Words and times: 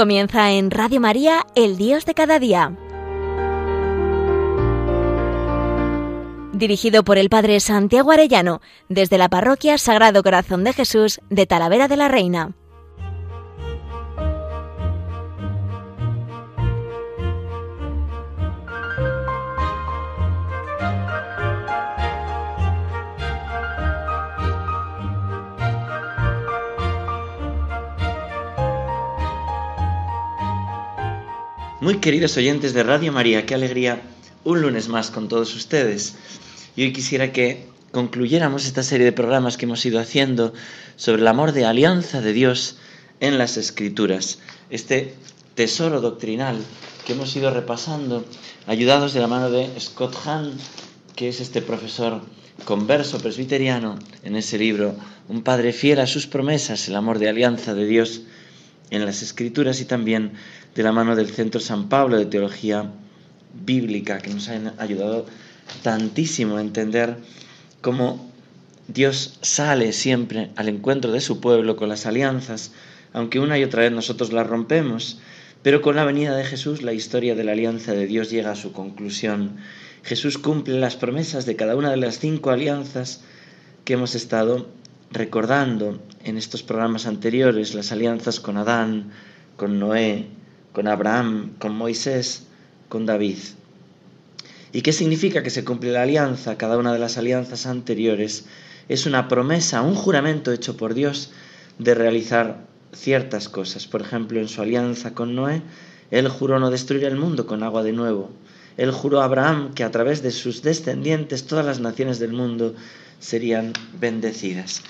Comienza 0.00 0.50
en 0.52 0.70
Radio 0.70 0.98
María, 0.98 1.44
El 1.54 1.76
Dios 1.76 2.06
de 2.06 2.14
cada 2.14 2.38
día. 2.38 2.74
Dirigido 6.54 7.04
por 7.04 7.18
el 7.18 7.28
Padre 7.28 7.60
Santiago 7.60 8.10
Arellano, 8.10 8.62
desde 8.88 9.18
la 9.18 9.28
Parroquia 9.28 9.76
Sagrado 9.76 10.22
Corazón 10.22 10.64
de 10.64 10.72
Jesús 10.72 11.20
de 11.28 11.44
Talavera 11.44 11.86
de 11.86 11.98
la 11.98 12.08
Reina. 12.08 12.54
Muy 31.80 31.96
queridos 31.96 32.36
oyentes 32.36 32.74
de 32.74 32.82
Radio 32.82 33.10
María, 33.10 33.46
qué 33.46 33.54
alegría 33.54 34.02
un 34.44 34.60
lunes 34.60 34.88
más 34.88 35.10
con 35.10 35.28
todos 35.28 35.54
ustedes. 35.54 36.14
Y 36.76 36.82
hoy 36.82 36.92
quisiera 36.92 37.32
que 37.32 37.64
concluyéramos 37.90 38.66
esta 38.66 38.82
serie 38.82 39.06
de 39.06 39.12
programas 39.12 39.56
que 39.56 39.64
hemos 39.64 39.86
ido 39.86 39.98
haciendo 39.98 40.52
sobre 40.96 41.22
el 41.22 41.28
amor 41.28 41.52
de 41.52 41.64
alianza 41.64 42.20
de 42.20 42.34
Dios 42.34 42.76
en 43.20 43.38
las 43.38 43.56
Escrituras. 43.56 44.40
Este 44.68 45.14
tesoro 45.54 46.02
doctrinal 46.02 46.58
que 47.06 47.14
hemos 47.14 47.34
ido 47.34 47.50
repasando, 47.50 48.26
ayudados 48.66 49.14
de 49.14 49.20
la 49.20 49.26
mano 49.26 49.50
de 49.50 49.70
Scott 49.80 50.14
Hahn, 50.26 50.52
que 51.16 51.30
es 51.30 51.40
este 51.40 51.62
profesor 51.62 52.20
converso 52.66 53.22
presbiteriano 53.22 53.98
en 54.22 54.36
ese 54.36 54.58
libro, 54.58 54.96
Un 55.30 55.42
Padre 55.42 55.72
fiel 55.72 56.00
a 56.00 56.06
sus 56.06 56.26
promesas, 56.26 56.86
el 56.88 56.96
amor 56.96 57.18
de 57.18 57.30
alianza 57.30 57.72
de 57.72 57.86
Dios 57.86 58.20
en 58.90 59.06
las 59.06 59.22
Escrituras 59.22 59.80
y 59.80 59.86
también 59.86 60.32
de 60.74 60.82
la 60.82 60.92
mano 60.92 61.16
del 61.16 61.30
Centro 61.30 61.60
San 61.60 61.88
Pablo 61.88 62.16
de 62.16 62.26
Teología 62.26 62.90
Bíblica, 63.64 64.18
que 64.18 64.32
nos 64.32 64.48
han 64.48 64.74
ayudado 64.78 65.26
tantísimo 65.82 66.56
a 66.56 66.60
entender 66.60 67.16
cómo 67.80 68.30
Dios 68.88 69.38
sale 69.40 69.92
siempre 69.92 70.50
al 70.56 70.68
encuentro 70.68 71.12
de 71.12 71.20
su 71.20 71.40
pueblo 71.40 71.76
con 71.76 71.88
las 71.88 72.06
alianzas, 72.06 72.72
aunque 73.12 73.40
una 73.40 73.58
y 73.58 73.64
otra 73.64 73.82
vez 73.82 73.92
nosotros 73.92 74.32
las 74.32 74.46
rompemos, 74.46 75.20
pero 75.62 75.82
con 75.82 75.96
la 75.96 76.04
venida 76.04 76.34
de 76.36 76.44
Jesús 76.44 76.82
la 76.82 76.92
historia 76.92 77.34
de 77.34 77.44
la 77.44 77.52
alianza 77.52 77.92
de 77.92 78.06
Dios 78.06 78.30
llega 78.30 78.52
a 78.52 78.56
su 78.56 78.72
conclusión. 78.72 79.56
Jesús 80.02 80.38
cumple 80.38 80.78
las 80.80 80.96
promesas 80.96 81.46
de 81.46 81.56
cada 81.56 81.76
una 81.76 81.90
de 81.90 81.98
las 81.98 82.18
cinco 82.18 82.50
alianzas 82.50 83.20
que 83.84 83.94
hemos 83.94 84.14
estado 84.14 84.68
recordando 85.10 86.00
en 86.24 86.36
estos 86.36 86.62
programas 86.62 87.06
anteriores, 87.06 87.74
las 87.74 87.92
alianzas 87.92 88.40
con 88.40 88.56
Adán, 88.56 89.10
con 89.56 89.78
Noé, 89.78 90.26
con 90.72 90.88
Abraham, 90.88 91.52
con 91.58 91.74
Moisés, 91.74 92.44
con 92.88 93.06
David. 93.06 93.38
¿Y 94.72 94.82
qué 94.82 94.92
significa 94.92 95.42
que 95.42 95.50
se 95.50 95.64
cumple 95.64 95.90
la 95.90 96.02
alianza? 96.02 96.56
Cada 96.56 96.78
una 96.78 96.92
de 96.92 96.98
las 96.98 97.18
alianzas 97.18 97.66
anteriores 97.66 98.44
es 98.88 99.06
una 99.06 99.28
promesa, 99.28 99.82
un 99.82 99.94
juramento 99.94 100.52
hecho 100.52 100.76
por 100.76 100.94
Dios 100.94 101.32
de 101.78 101.94
realizar 101.94 102.66
ciertas 102.92 103.48
cosas. 103.48 103.86
Por 103.86 104.02
ejemplo, 104.02 104.40
en 104.40 104.48
su 104.48 104.62
alianza 104.62 105.14
con 105.14 105.34
Noé, 105.34 105.62
él 106.10 106.28
juró 106.28 106.58
no 106.58 106.70
destruir 106.70 107.04
el 107.04 107.16
mundo 107.16 107.46
con 107.46 107.62
agua 107.62 107.82
de 107.82 107.92
nuevo. 107.92 108.30
Él 108.76 108.92
juró 108.92 109.20
a 109.20 109.24
Abraham 109.24 109.74
que 109.74 109.84
a 109.84 109.90
través 109.90 110.22
de 110.22 110.30
sus 110.30 110.62
descendientes 110.62 111.46
todas 111.46 111.66
las 111.66 111.80
naciones 111.80 112.18
del 112.18 112.32
mundo 112.32 112.74
serían 113.18 113.72
bendecidas. 113.98 114.82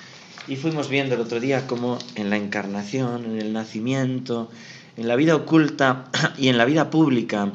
Y 0.47 0.55
fuimos 0.55 0.89
viendo 0.89 1.15
el 1.15 1.21
otro 1.21 1.39
día 1.39 1.67
cómo 1.67 1.99
en 2.15 2.29
la 2.29 2.37
encarnación, 2.37 3.25
en 3.25 3.39
el 3.39 3.53
nacimiento, 3.53 4.49
en 4.97 5.07
la 5.07 5.15
vida 5.15 5.35
oculta 5.35 6.09
y 6.37 6.47
en 6.47 6.57
la 6.57 6.65
vida 6.65 6.89
pública 6.89 7.51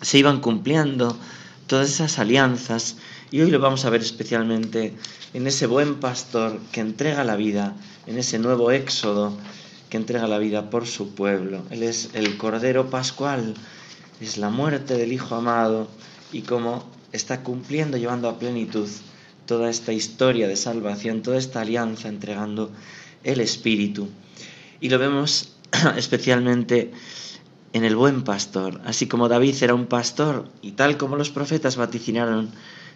se 0.00 0.18
iban 0.18 0.40
cumpliendo 0.40 1.16
todas 1.66 1.88
esas 1.88 2.18
alianzas 2.18 2.96
y 3.30 3.40
hoy 3.40 3.50
lo 3.50 3.58
vamos 3.60 3.84
a 3.84 3.90
ver 3.90 4.00
especialmente 4.00 4.94
en 5.34 5.46
ese 5.46 5.66
buen 5.66 5.96
pastor 5.96 6.58
que 6.72 6.80
entrega 6.80 7.24
la 7.24 7.36
vida, 7.36 7.76
en 8.06 8.18
ese 8.18 8.38
nuevo 8.38 8.70
éxodo 8.70 9.36
que 9.90 9.96
entrega 9.96 10.26
la 10.26 10.38
vida 10.38 10.70
por 10.70 10.86
su 10.86 11.14
pueblo. 11.14 11.62
Él 11.70 11.82
es 11.82 12.10
el 12.14 12.36
Cordero 12.38 12.90
Pascual, 12.90 13.54
es 14.20 14.38
la 14.38 14.50
muerte 14.50 14.96
del 14.96 15.12
Hijo 15.12 15.34
amado 15.34 15.88
y 16.32 16.42
cómo 16.42 16.84
está 17.12 17.42
cumpliendo, 17.42 17.96
llevando 17.96 18.28
a 18.28 18.38
plenitud 18.38 18.88
toda 19.46 19.70
esta 19.70 19.92
historia 19.92 20.46
de 20.48 20.56
salvación, 20.56 21.22
toda 21.22 21.38
esta 21.38 21.62
alianza 21.62 22.08
entregando 22.08 22.70
el 23.24 23.40
Espíritu. 23.40 24.08
Y 24.80 24.90
lo 24.90 24.98
vemos 24.98 25.54
especialmente 25.96 26.92
en 27.72 27.84
el 27.84 27.96
buen 27.96 28.22
pastor, 28.22 28.80
así 28.84 29.06
como 29.06 29.28
David 29.28 29.62
era 29.62 29.74
un 29.74 29.86
pastor 29.86 30.48
y 30.62 30.72
tal 30.72 30.96
como 30.96 31.16
los 31.16 31.30
profetas 31.30 31.76
vaticinaron, 31.76 32.50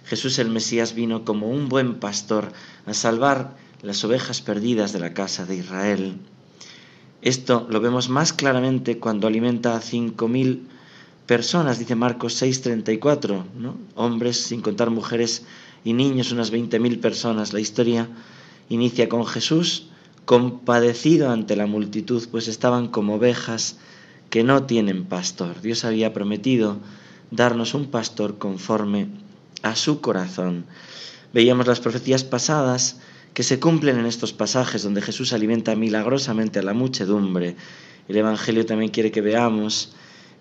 Jesús 0.04 0.38
el 0.38 0.48
Mesías 0.48 0.94
vino 0.94 1.24
como 1.24 1.48
un 1.48 1.68
buen 1.68 2.00
pastor 2.00 2.52
a 2.86 2.94
salvar 2.94 3.56
las 3.82 4.02
ovejas 4.04 4.40
perdidas 4.40 4.92
de 4.92 5.00
la 5.00 5.14
casa 5.14 5.44
de 5.44 5.56
Israel. 5.56 6.16
Esto 7.20 7.66
lo 7.70 7.80
vemos 7.80 8.08
más 8.08 8.32
claramente 8.32 8.98
cuando 8.98 9.26
alimenta 9.26 9.76
a 9.76 9.80
cinco 9.80 10.26
mil 10.26 10.68
personas, 11.26 11.78
dice 11.78 11.94
Marcos 11.94 12.42
6:34, 12.42 13.44
¿no? 13.56 13.76
hombres 13.94 14.38
sin 14.38 14.60
contar 14.60 14.90
mujeres 14.90 15.44
y 15.84 15.92
niños, 15.92 16.32
unas 16.32 16.50
veinte 16.50 16.80
mil 16.80 16.98
personas. 16.98 17.52
La 17.52 17.60
historia 17.60 18.08
inicia 18.68 19.08
con 19.08 19.24
Jesús 19.26 19.91
compadecido 20.24 21.30
ante 21.30 21.56
la 21.56 21.66
multitud, 21.66 22.22
pues 22.30 22.48
estaban 22.48 22.88
como 22.88 23.16
ovejas 23.16 23.76
que 24.30 24.44
no 24.44 24.64
tienen 24.64 25.04
pastor. 25.04 25.60
Dios 25.60 25.84
había 25.84 26.12
prometido 26.12 26.78
darnos 27.30 27.74
un 27.74 27.86
pastor 27.90 28.38
conforme 28.38 29.08
a 29.62 29.76
su 29.76 30.00
corazón. 30.00 30.64
Veíamos 31.32 31.66
las 31.66 31.80
profecías 31.80 32.24
pasadas 32.24 33.00
que 33.34 33.42
se 33.42 33.58
cumplen 33.58 33.98
en 33.98 34.06
estos 34.06 34.32
pasajes 34.32 34.82
donde 34.82 35.02
Jesús 35.02 35.32
alimenta 35.32 35.74
milagrosamente 35.74 36.58
a 36.58 36.62
la 36.62 36.74
muchedumbre. 36.74 37.56
El 38.08 38.16
Evangelio 38.16 38.66
también 38.66 38.90
quiere 38.90 39.10
que 39.10 39.20
veamos 39.22 39.92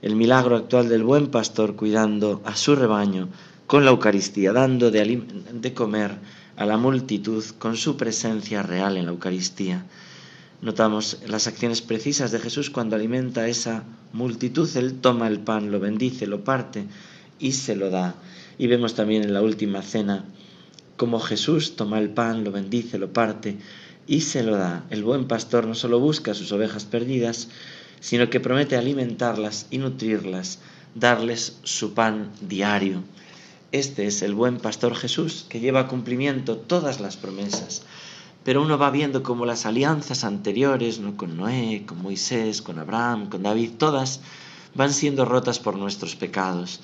el 0.02 0.16
milagro 0.16 0.58
actual 0.58 0.90
del 0.90 1.03
buen 1.03 1.28
pastor 1.28 1.75
cuidando 1.75 2.42
a 2.44 2.56
su 2.56 2.75
rebaño 2.75 3.30
con 3.68 3.86
la 3.86 3.92
Eucaristía, 3.92 4.52
dando 4.52 4.92
de, 4.92 5.24
de 5.53 5.74
comer 5.74 6.18
a 6.56 6.66
la 6.66 6.78
multitud 6.78 7.44
con 7.59 7.78
su 7.78 7.97
presencia 7.97 8.63
real 8.63 8.97
en 8.97 9.06
la 9.06 9.12
Eucaristía. 9.12 9.85
Notamos 10.62 11.17
las 11.28 11.47
acciones 11.47 11.81
precisas 11.81 12.31
de 12.31 12.39
Jesús 12.39 12.69
cuando 12.69 12.95
alimenta 12.95 13.41
a 13.41 13.47
esa 13.47 13.84
multitud. 14.13 14.69
Él 14.78 15.00
toma 15.01 15.28
el 15.28 15.39
pan, 15.39 15.72
lo 15.72 15.79
bendice, 15.79 16.28
lo 16.28 16.44
parte 16.44 16.85
y 17.39 17.53
se 17.53 17.75
lo 17.75 17.89
da. 17.89 18.16
Y 18.57 18.67
vemos 18.67 18.94
también 18.94 19.23
en 19.23 19.34
la 19.34 19.41
última 19.41 19.81
cena 19.81 20.25
cómo 20.97 21.19
Jesús 21.19 21.75
toma 21.75 21.97
el 21.97 22.12
pan, 22.12 22.44
lo 22.44 22.51
bendice, 22.51 23.00
lo 23.00 23.12
parte 23.12 23.57
y 24.06 24.22
se 24.22 24.44
lo 24.44 24.56
da. 24.56 24.85
El 24.91 25.03
buen 25.03 25.28
pastor 25.28 25.66
no 25.66 25.73
solo 25.73 26.00
busca 26.00 26.35
sus 26.35 26.51
ovejas 26.51 26.85
perdidas, 26.85 27.47
sino 28.00 28.29
que 28.29 28.39
promete 28.39 28.75
alimentarlas 28.75 29.66
y 29.72 29.79
nutrirlas, 29.79 30.59
darles 30.94 31.57
su 31.63 31.95
pan 31.95 32.31
diario. 32.41 33.03
Este 33.72 34.06
es 34.06 34.22
el 34.22 34.36
buen 34.36 34.58
pastor 34.58 34.96
Jesús 34.96 35.46
que 35.48 35.62
lleva 35.62 35.82
a 35.82 35.88
cumplimiento 35.88 36.58
todas 36.58 37.00
las 37.00 37.16
promesas. 37.16 37.84
Pero 38.44 38.62
uno 38.62 38.78
va 38.78 38.92
viendo 38.92 39.24
como 39.24 39.46
las 39.46 39.66
alianzas 39.66 40.26
anteriores, 40.26 41.00
¿no? 41.00 41.16
con 41.16 41.38
Noé, 41.38 41.84
con 41.86 42.02
Moisés, 42.02 42.62
con 42.62 42.80
Abraham, 42.80 43.30
con 43.30 43.44
David, 43.44 43.72
todas 43.78 44.20
van 44.76 44.92
siendo 44.92 45.24
rotas 45.24 45.60
por 45.60 45.78
nuestros 45.78 46.18
pecados. 46.18 46.81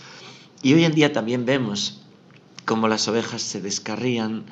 Y 0.61 0.75
hoy 0.75 0.85
en 0.85 0.93
día 0.93 1.11
también 1.11 1.45
vemos 1.45 1.99
cómo 2.63 2.87
las 2.87 3.07
ovejas 3.09 3.41
se 3.41 3.59
descarrían 3.59 4.45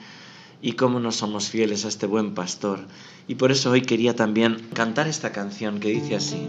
y 0.62 0.74
cómo 0.74 1.00
no 1.00 1.14
somos 1.14 1.48
fieles 1.48 1.86
a 1.86 1.88
este 1.88 2.06
buen 2.06 2.34
pastor. 2.34 2.86
Y 3.30 3.36
por 3.36 3.52
eso 3.52 3.72
hoy 3.72 3.82
quería 3.82 4.14
también 4.14 4.68
cantar 4.74 5.08
esta 5.08 5.32
canción 5.32 5.80
que 5.80 5.90
dice 5.90 6.16
así. 6.16 6.48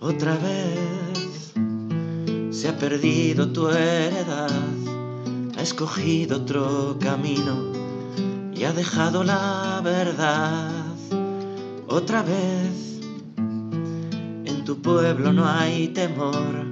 Otra 0.00 0.34
vez 0.36 0.81
se 2.62 2.68
ha 2.68 2.78
perdido 2.78 3.48
tu 3.48 3.68
heredad, 3.70 4.48
ha 5.58 5.62
escogido 5.62 6.36
otro 6.36 6.96
camino 7.00 7.72
y 8.54 8.62
ha 8.62 8.72
dejado 8.72 9.24
la 9.24 9.80
verdad. 9.82 10.70
Otra 11.88 12.22
vez, 12.22 13.00
en 13.36 14.62
tu 14.64 14.80
pueblo 14.80 15.32
no 15.32 15.44
hay 15.44 15.88
temor, 15.88 16.70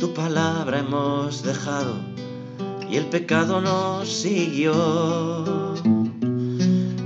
tu 0.00 0.12
palabra 0.14 0.80
hemos 0.80 1.44
dejado 1.44 1.94
y 2.90 2.96
el 2.96 3.06
pecado 3.06 3.60
nos 3.60 4.08
siguió. 4.08 4.74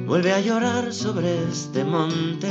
Vuelve 0.06 0.32
a 0.32 0.40
llorar 0.40 0.94
sobre 0.94 1.46
este 1.50 1.84
monte 1.84 2.49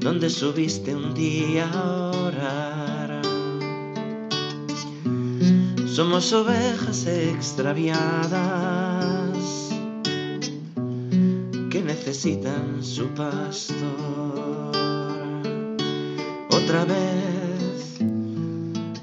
donde 0.00 0.30
subiste 0.30 0.94
un 0.94 1.12
día 1.12 1.70
Somos 5.92 6.32
ovejas 6.32 7.06
extraviadas 7.06 9.68
que 11.68 11.82
necesitan 11.82 12.82
su 12.82 13.08
pastor. 13.08 14.72
Otra 16.48 16.86
vez 16.86 18.00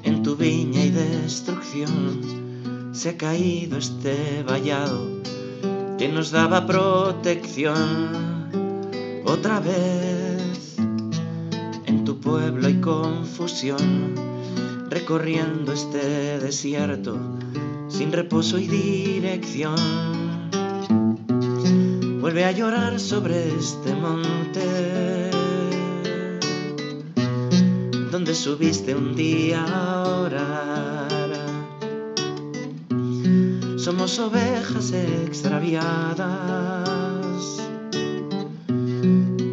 en 0.01 0.23
tu 0.23 0.35
viña 0.35 0.83
y 0.83 0.89
destrucción 0.89 2.89
se 2.91 3.09
ha 3.09 3.17
caído 3.17 3.77
este 3.77 4.41
vallado 4.41 5.21
que 5.99 6.09
nos 6.09 6.31
daba 6.31 6.65
protección. 6.65 8.49
Otra 9.25 9.59
vez 9.59 10.75
en 11.85 12.03
tu 12.03 12.19
pueblo 12.19 12.65
hay 12.65 12.81
confusión, 12.81 14.15
recorriendo 14.89 15.71
este 15.71 16.39
desierto 16.39 17.17
sin 17.87 18.11
reposo 18.11 18.57
y 18.57 18.67
dirección. 18.67 19.75
Vuelve 22.21 22.45
a 22.45 22.51
llorar 22.51 22.99
sobre 22.99 23.55
este 23.57 23.93
monte 23.95 25.29
donde 28.11 28.33
subiste 28.35 28.95
un 28.95 29.15
día 29.15 29.63
a 29.63 30.03
orar. 30.21 31.29
Somos 33.77 34.19
ovejas 34.19 34.91
extraviadas 34.91 36.09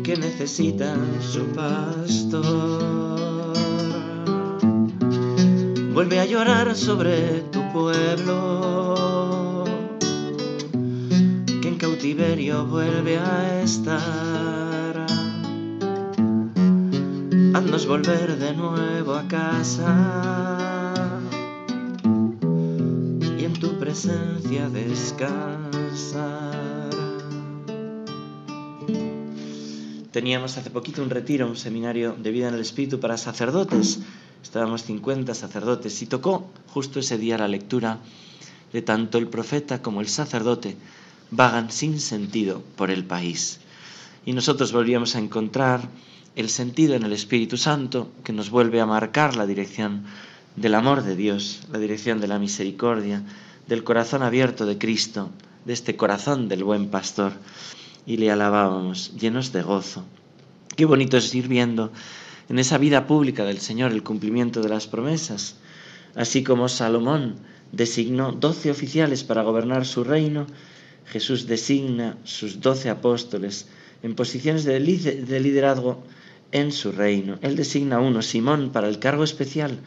que 0.03 0.17
necesitan 0.17 1.21
su 1.23 1.45
pastor. 1.55 3.36
Vuelve 5.97 6.21
a 6.21 6.27
llorar 6.27 6.77
sobre 6.77 7.41
tu 7.51 7.73
pueblo 7.73 9.65
que 11.63 11.69
en 11.69 11.79
cautiverio 11.79 12.67
vuelve 12.67 13.17
a 13.17 13.63
estar. 13.63 15.07
Haznos 17.55 17.87
volver 17.87 18.39
de 18.39 18.53
nuevo 18.53 19.15
a 19.15 19.27
casa 19.27 20.93
y 23.39 23.45
en 23.47 23.55
tu 23.55 23.79
presencia 23.79 24.69
descansar. 24.69 25.71
Teníamos 30.13 30.59
hace 30.59 30.69
poquito 30.69 31.03
un 31.03 31.09
retiro, 31.09 31.47
un 31.49 31.57
seminario 31.57 32.15
de 32.19 32.31
vida 32.33 32.49
en 32.49 32.55
el 32.55 32.61
Espíritu 32.61 33.01
para 33.01 33.17
sacerdotes 33.17 34.01
estábamos 34.47 34.85
50 34.85 35.35
sacerdotes 35.35 36.01
y 36.03 36.07
tocó 36.07 36.49
justo 36.69 37.01
ese 37.01 37.19
día 37.19 37.37
la 37.37 37.49
lectura 37.49 37.99
de 38.73 38.81
tanto 38.81 39.19
el 39.19 39.27
profeta 39.27 39.83
como 39.83 40.01
el 40.01 40.07
sacerdote 40.07 40.77
vagan 41.33 41.73
sin 41.73 41.99
sentido 41.99 42.63
por 42.77 42.93
el 42.93 43.05
país. 43.05 43.59
Y 44.25 44.33
nosotros 44.35 44.71
volvíamos 44.71 45.17
a 45.17 45.19
encontrar 45.19 45.89
el 46.37 46.49
sentido 46.49 46.95
en 46.95 47.03
el 47.03 47.13
Espíritu 47.13 47.57
Santo 47.57 48.13
que 48.23 48.33
nos 48.33 48.51
vuelve 48.51 48.81
a 48.81 48.87
marcar 48.87 49.35
la 49.35 49.47
dirección 49.47 50.05
del 50.55 50.77
amor 50.77 51.03
de 51.03 51.17
Dios, 51.17 51.67
la 51.73 51.81
dirección 51.81 52.21
de 52.21 52.29
la 52.29 52.39
misericordia, 52.39 53.25
del 53.67 53.83
corazón 53.83 54.23
abierto 54.23 54.65
de 54.65 54.79
Cristo, 54.79 55.31
de 55.65 55.73
este 55.73 55.97
corazón 55.97 56.49
del 56.49 56.63
buen 56.63 56.89
pastor. 56.89 57.33
Y 58.07 58.19
le 58.19 58.31
alabábamos 58.31 59.13
llenos 59.19 59.53
de 59.53 59.63
gozo. 59.63 60.05
Qué 60.77 60.85
bonito 60.85 61.17
es 61.17 61.35
ir 61.35 61.49
viendo 61.49 61.91
en 62.49 62.59
esa 62.59 62.79
vida 62.79 63.07
pública 63.07 63.45
del 63.45 63.59
Señor 63.59 63.93
el 63.93 64.03
cumplimiento 64.03 64.63
de 64.63 64.69
las 64.69 64.87
promesas, 64.87 65.57
así 66.15 66.43
como 66.43 66.69
Salomón 66.69 67.37
designó 67.73 68.33
doce 68.33 68.71
oficiales 68.71 69.25
para 69.25 69.43
gobernar 69.43 69.87
su 69.87 70.05
reino, 70.05 70.47
Jesús 71.07 71.47
designa 71.47 72.19
sus 72.25 72.61
doce 72.61 72.91
apóstoles 72.91 73.67
en 74.03 74.15
posiciones 74.15 74.65
de, 74.65 74.81
liderazgo 74.81 76.03
en 76.53 76.73
su 76.73 76.93
reino. 76.93 77.39
Él 77.43 77.57
designa 77.57 78.01
uno, 78.01 78.23
Simón, 78.23 78.71
para 78.73 78.89
el 78.89 78.99
cargo 78.99 79.25
especial, 79.25 79.79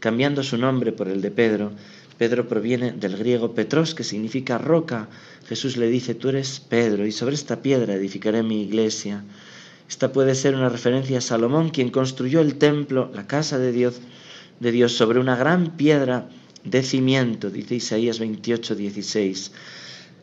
cambiando 0.00 0.42
su 0.42 0.56
nombre 0.56 0.92
por 0.92 1.08
el 1.08 1.20
de 1.22 1.30
Pedro. 1.30 1.72
Pedro 2.18 2.48
proviene 2.48 2.92
del 2.92 3.16
griego 3.16 3.54
Petros, 3.54 3.94
que 3.94 4.04
significa 4.04 4.58
roca. 4.58 5.08
Jesús 5.46 5.76
le 5.76 5.88
dice, 5.88 6.14
tú 6.14 6.30
eres 6.30 6.60
Pedro, 6.60 7.06
y 7.06 7.12
sobre 7.12 7.34
esta 7.34 7.60
piedra 7.62 7.94
edificaré 7.94 8.42
mi 8.42 8.62
iglesia. 8.62 9.24
Esta 9.88 10.12
puede 10.12 10.34
ser 10.34 10.54
una 10.54 10.68
referencia 10.68 11.18
a 11.18 11.20
Salomón, 11.20 11.70
quien 11.70 11.90
construyó 11.90 12.40
el 12.40 12.56
templo, 12.56 13.10
la 13.14 13.26
casa 13.26 13.58
de 13.58 13.72
Dios, 13.72 14.00
de 14.60 14.72
Dios 14.72 14.92
sobre 14.92 15.20
una 15.20 15.36
gran 15.36 15.76
piedra 15.76 16.28
de 16.64 16.82
cimiento, 16.82 17.50
dice 17.50 17.76
Isaías 17.76 18.18
28, 18.18 18.74
16. 18.74 19.52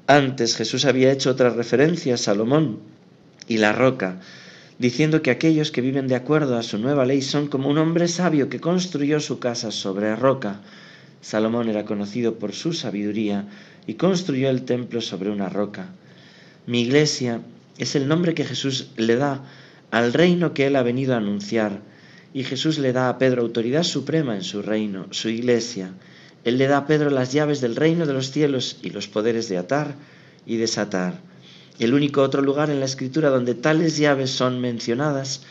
Antes 0.08 0.58
Jesús 0.58 0.84
había 0.84 1.12
hecho 1.12 1.30
otra 1.32 1.50
referencia 1.50 2.16
a 2.16 2.18
Salomón 2.18 2.80
y 3.48 3.58
la 3.58 3.72
roca, 3.72 4.20
diciendo 4.78 5.22
que 5.22 5.32
aquellos 5.32 5.72
que 5.72 5.80
viven 5.80 6.08
de 6.08 6.16
acuerdo 6.16 6.58
a 6.58 6.64
su 6.64 6.78
nueva 6.78 7.06
ley 7.06 7.22
son 7.22 7.48
como 7.48 7.70
un 7.70 7.78
hombre 7.78 8.10
sabio 8.10 8.50
que 8.50 8.60
construyó 8.60 9.22
su 9.22 9.40
casa 9.40 9.72
sobre 9.72 10.16
roca. 10.18 10.60
Salomón 11.22 11.70
era 11.70 11.86
conocido 11.86 12.38
por 12.38 12.52
su 12.52 12.74
sabiduría 12.74 13.48
y 13.88 13.94
construyó 13.94 14.50
el 14.50 14.64
templo 14.64 15.00
sobre 15.00 15.30
una 15.30 15.48
roca. 15.48 15.88
Mi 16.68 16.82
iglesia 16.82 17.40
es 17.78 17.96
el 17.96 18.08
nombre 18.08 18.34
que 18.34 18.46
Jesús 18.46 18.90
le 18.98 19.16
da 19.16 19.44
al 19.92 20.14
reino 20.14 20.54
que 20.54 20.68
él 20.68 20.76
ha 20.76 20.84
venido 20.84 21.14
a 21.14 21.18
anunciar. 21.18 21.82
Y 22.34 22.44
Jesús 22.44 22.80
le 22.80 22.94
da 22.94 23.10
a 23.10 23.18
Pedro 23.20 23.44
autoridad 23.44 23.84
suprema 23.84 24.36
en 24.36 24.44
su 24.44 24.62
reino, 24.62 25.08
su 25.12 25.30
iglesia. 25.30 25.94
Él 26.44 26.58
le 26.58 26.68
da 26.68 26.78
a 26.78 26.88
Pedro 26.88 27.10
las 27.10 27.32
llaves 27.32 27.62
del 27.62 27.76
reino 27.76 28.06
de 28.06 28.14
los 28.14 28.32
cielos 28.32 28.78
y 28.82 28.90
los 28.90 29.08
poderes 29.08 29.50
de 29.50 29.58
atar 29.58 29.96
y 30.46 30.58
desatar. 30.58 31.22
El 31.80 31.94
único 31.94 32.22
otro 32.22 32.42
lugar 32.42 32.70
en 32.70 32.80
la 32.80 32.86
escritura 32.86 33.30
donde 33.30 33.56
tales 33.56 33.98
llaves 33.98 34.32
son 34.32 34.60
mencionadas 34.62 35.42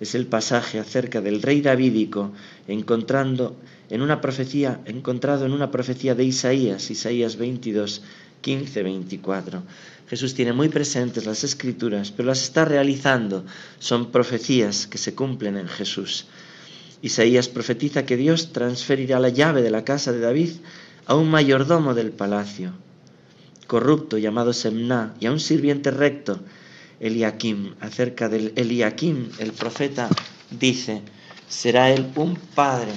es 0.00 0.14
el 0.14 0.26
pasaje 0.26 0.78
acerca 0.78 1.20
del 1.20 1.42
rey 1.42 1.60
davídico 1.60 2.32
encontrando 2.66 3.56
en 3.88 4.02
una 4.02 4.20
profecía 4.20 4.80
encontrado 4.84 5.46
en 5.46 5.52
una 5.52 5.70
profecía 5.70 6.14
de 6.14 6.24
Isaías, 6.24 6.90
Isaías 6.90 7.36
22, 7.36 8.02
15, 8.40 8.82
24. 8.82 9.62
Jesús 10.08 10.34
tiene 10.34 10.52
muy 10.52 10.68
presentes 10.68 11.26
las 11.26 11.44
escrituras, 11.44 12.10
pero 12.10 12.28
las 12.28 12.42
está 12.42 12.64
realizando. 12.64 13.44
Son 13.78 14.10
profecías 14.10 14.86
que 14.86 14.98
se 14.98 15.14
cumplen 15.14 15.56
en 15.56 15.68
Jesús. 15.68 16.26
Isaías 17.00 17.48
profetiza 17.48 18.04
que 18.04 18.16
Dios 18.16 18.52
transferirá 18.52 19.18
la 19.18 19.28
llave 19.28 19.62
de 19.62 19.70
la 19.70 19.84
casa 19.84 20.12
de 20.12 20.20
David 20.20 20.50
a 21.06 21.14
un 21.14 21.30
mayordomo 21.30 21.94
del 21.94 22.10
palacio, 22.10 22.72
corrupto 23.66 24.18
llamado 24.18 24.52
Semná, 24.52 25.14
y 25.18 25.26
a 25.26 25.32
un 25.32 25.40
sirviente 25.40 25.90
recto, 25.90 26.40
Eliakim. 27.00 27.74
Acerca 27.80 28.28
del 28.28 28.52
Eliakim, 28.54 29.30
el 29.38 29.52
profeta 29.52 30.08
dice, 30.50 31.02
será 31.48 31.90
él 31.90 32.06
un 32.14 32.36
padre 32.36 32.92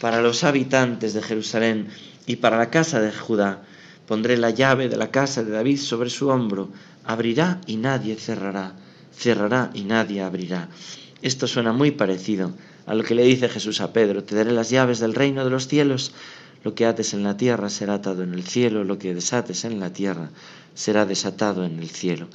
para 0.00 0.22
los 0.22 0.44
habitantes 0.44 1.14
de 1.14 1.22
Jerusalén 1.22 1.88
y 2.26 2.36
para 2.36 2.58
la 2.58 2.70
casa 2.70 3.00
de 3.00 3.10
Judá 3.10 3.64
Pondré 4.08 4.38
la 4.38 4.48
llave 4.48 4.88
de 4.88 4.96
la 4.96 5.10
casa 5.10 5.44
de 5.44 5.50
David 5.50 5.78
sobre 5.78 6.08
su 6.08 6.28
hombro. 6.28 6.70
Abrirá 7.04 7.60
y 7.66 7.76
nadie 7.76 8.16
cerrará. 8.16 8.72
Cerrará 9.12 9.70
y 9.74 9.82
nadie 9.82 10.22
abrirá. 10.22 10.70
Esto 11.20 11.46
suena 11.46 11.74
muy 11.74 11.90
parecido 11.90 12.52
a 12.86 12.94
lo 12.94 13.04
que 13.04 13.14
le 13.14 13.22
dice 13.24 13.50
Jesús 13.50 13.82
a 13.82 13.92
Pedro. 13.92 14.24
Te 14.24 14.34
daré 14.34 14.52
las 14.52 14.70
llaves 14.70 14.98
del 14.98 15.14
reino 15.14 15.44
de 15.44 15.50
los 15.50 15.68
cielos. 15.68 16.12
Lo 16.64 16.74
que 16.74 16.86
ates 16.86 17.12
en 17.12 17.22
la 17.22 17.36
tierra 17.36 17.68
será 17.68 17.94
atado 17.94 18.22
en 18.22 18.32
el 18.32 18.44
cielo. 18.44 18.82
Lo 18.82 18.98
que 18.98 19.14
desates 19.14 19.66
en 19.66 19.78
la 19.78 19.92
tierra 19.92 20.30
será 20.72 21.04
desatado 21.04 21.66
en 21.66 21.78
el 21.78 21.90
cielo. 21.90 22.28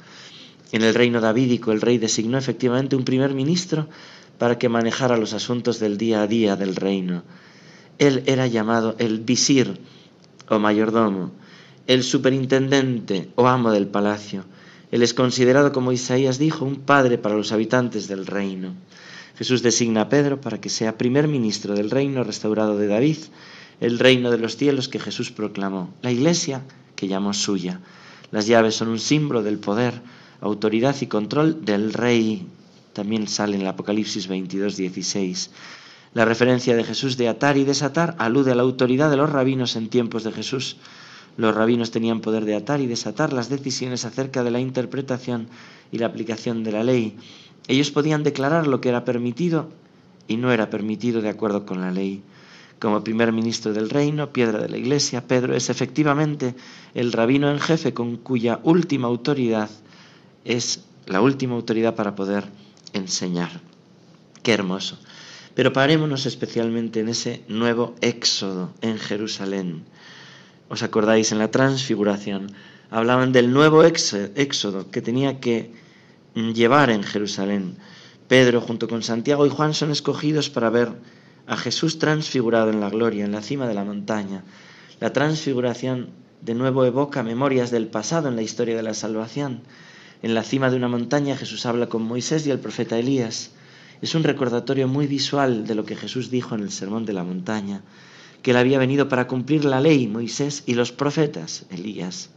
En 0.70 0.82
el 0.82 0.94
reino 0.94 1.20
davídico 1.20 1.72
el 1.72 1.80
rey 1.80 1.98
designó 1.98 2.38
efectivamente 2.38 2.94
un 2.94 3.04
primer 3.04 3.34
ministro 3.34 3.88
para 4.38 4.60
que 4.60 4.68
manejara 4.68 5.16
los 5.16 5.32
asuntos 5.32 5.80
del 5.80 5.98
día 5.98 6.22
a 6.22 6.28
día 6.28 6.54
del 6.54 6.76
reino. 6.76 7.24
Él 7.98 8.22
era 8.26 8.46
llamado 8.46 8.94
el 9.00 9.18
visir 9.18 9.80
o 10.48 10.60
mayordomo 10.60 11.32
el 11.86 12.02
superintendente 12.02 13.28
o 13.34 13.46
amo 13.46 13.70
del 13.70 13.86
palacio. 13.86 14.44
Él 14.90 15.02
es 15.02 15.12
considerado, 15.12 15.72
como 15.72 15.92
Isaías 15.92 16.38
dijo, 16.38 16.64
un 16.64 16.76
padre 16.76 17.18
para 17.18 17.34
los 17.34 17.52
habitantes 17.52 18.08
del 18.08 18.26
reino. 18.26 18.74
Jesús 19.36 19.62
designa 19.62 20.02
a 20.02 20.08
Pedro 20.08 20.40
para 20.40 20.60
que 20.60 20.68
sea 20.68 20.96
primer 20.96 21.26
ministro 21.28 21.74
del 21.74 21.90
reino 21.90 22.22
restaurado 22.22 22.78
de 22.78 22.86
David, 22.86 23.18
el 23.80 23.98
reino 23.98 24.30
de 24.30 24.38
los 24.38 24.56
cielos 24.56 24.88
que 24.88 25.00
Jesús 25.00 25.32
proclamó, 25.32 25.92
la 26.02 26.12
iglesia 26.12 26.62
que 26.94 27.08
llamó 27.08 27.34
suya. 27.34 27.80
Las 28.30 28.46
llaves 28.46 28.76
son 28.76 28.88
un 28.88 29.00
símbolo 29.00 29.42
del 29.42 29.58
poder, 29.58 30.00
autoridad 30.40 30.96
y 31.00 31.06
control 31.06 31.64
del 31.64 31.92
rey. 31.92 32.46
También 32.92 33.26
sale 33.26 33.56
en 33.56 33.62
el 33.62 33.68
Apocalipsis 33.68 34.28
22, 34.28 34.76
16. 34.76 35.50
La 36.14 36.24
referencia 36.24 36.76
de 36.76 36.84
Jesús 36.84 37.16
de 37.16 37.28
atar 37.28 37.56
y 37.56 37.64
desatar 37.64 38.14
alude 38.18 38.52
a 38.52 38.54
la 38.54 38.62
autoridad 38.62 39.10
de 39.10 39.16
los 39.16 39.30
rabinos 39.30 39.74
en 39.74 39.88
tiempos 39.88 40.22
de 40.22 40.30
Jesús. 40.30 40.76
Los 41.36 41.54
rabinos 41.54 41.90
tenían 41.90 42.20
poder 42.20 42.44
de 42.44 42.54
atar 42.54 42.80
y 42.80 42.86
desatar 42.86 43.32
las 43.32 43.48
decisiones 43.48 44.04
acerca 44.04 44.44
de 44.44 44.50
la 44.50 44.60
interpretación 44.60 45.48
y 45.90 45.98
la 45.98 46.06
aplicación 46.06 46.62
de 46.62 46.72
la 46.72 46.84
ley. 46.84 47.16
Ellos 47.66 47.90
podían 47.90 48.22
declarar 48.22 48.66
lo 48.66 48.80
que 48.80 48.90
era 48.90 49.04
permitido 49.04 49.70
y 50.28 50.36
no 50.36 50.52
era 50.52 50.70
permitido 50.70 51.22
de 51.22 51.30
acuerdo 51.30 51.66
con 51.66 51.80
la 51.80 51.90
ley. 51.90 52.22
Como 52.78 53.02
primer 53.02 53.32
ministro 53.32 53.72
del 53.72 53.90
reino, 53.90 54.32
piedra 54.32 54.60
de 54.60 54.68
la 54.68 54.76
iglesia, 54.76 55.26
Pedro 55.26 55.54
es 55.54 55.70
efectivamente 55.70 56.54
el 56.94 57.12
rabino 57.12 57.50
en 57.50 57.58
jefe 57.58 57.94
con 57.94 58.16
cuya 58.16 58.60
última 58.62 59.08
autoridad 59.08 59.70
es 60.44 60.84
la 61.06 61.20
última 61.20 61.54
autoridad 61.54 61.94
para 61.94 62.14
poder 62.14 62.44
enseñar. 62.92 63.60
Qué 64.42 64.52
hermoso. 64.52 64.98
Pero 65.54 65.72
parémonos 65.72 66.26
especialmente 66.26 67.00
en 67.00 67.08
ese 67.08 67.44
nuevo 67.48 67.94
éxodo 68.00 68.72
en 68.82 68.98
Jerusalén. 68.98 69.84
¿Os 70.68 70.82
acordáis 70.82 71.32
en 71.32 71.38
la 71.38 71.50
transfiguración? 71.50 72.52
Hablaban 72.90 73.32
del 73.32 73.52
nuevo 73.52 73.84
éxodo 73.84 74.90
que 74.90 75.02
tenía 75.02 75.40
que 75.40 75.72
llevar 76.34 76.90
en 76.90 77.02
Jerusalén. 77.02 77.76
Pedro 78.28 78.60
junto 78.60 78.88
con 78.88 79.02
Santiago 79.02 79.46
y 79.46 79.50
Juan 79.50 79.74
son 79.74 79.90
escogidos 79.90 80.48
para 80.48 80.70
ver 80.70 80.92
a 81.46 81.56
Jesús 81.56 81.98
transfigurado 81.98 82.70
en 82.70 82.80
la 82.80 82.88
gloria, 82.88 83.24
en 83.24 83.32
la 83.32 83.42
cima 83.42 83.68
de 83.68 83.74
la 83.74 83.84
montaña. 83.84 84.44
La 85.00 85.12
transfiguración 85.12 86.08
de 86.40 86.54
nuevo 86.54 86.84
evoca 86.84 87.22
memorias 87.22 87.70
del 87.70 87.88
pasado 87.88 88.28
en 88.28 88.36
la 88.36 88.42
historia 88.42 88.76
de 88.76 88.82
la 88.82 88.94
salvación. 88.94 89.60
En 90.22 90.34
la 90.34 90.42
cima 90.42 90.70
de 90.70 90.76
una 90.76 90.88
montaña 90.88 91.36
Jesús 91.36 91.66
habla 91.66 91.88
con 91.88 92.02
Moisés 92.02 92.46
y 92.46 92.50
el 92.50 92.58
profeta 92.58 92.98
Elías. 92.98 93.50
Es 94.00 94.14
un 94.14 94.24
recordatorio 94.24 94.88
muy 94.88 95.06
visual 95.06 95.66
de 95.66 95.74
lo 95.74 95.84
que 95.84 95.96
Jesús 95.96 96.30
dijo 96.30 96.54
en 96.54 96.62
el 96.62 96.70
Sermón 96.70 97.04
de 97.04 97.12
la 97.12 97.24
Montaña, 97.24 97.82
que 98.44 98.50
él 98.50 98.58
había 98.58 98.78
venido 98.78 99.08
para 99.08 99.26
cumplir 99.26 99.64
la 99.64 99.80
ley, 99.80 100.06
Moisés 100.06 100.64
y 100.66 100.74
los 100.74 100.92
profetas, 100.92 101.64
Elías. 101.70 102.28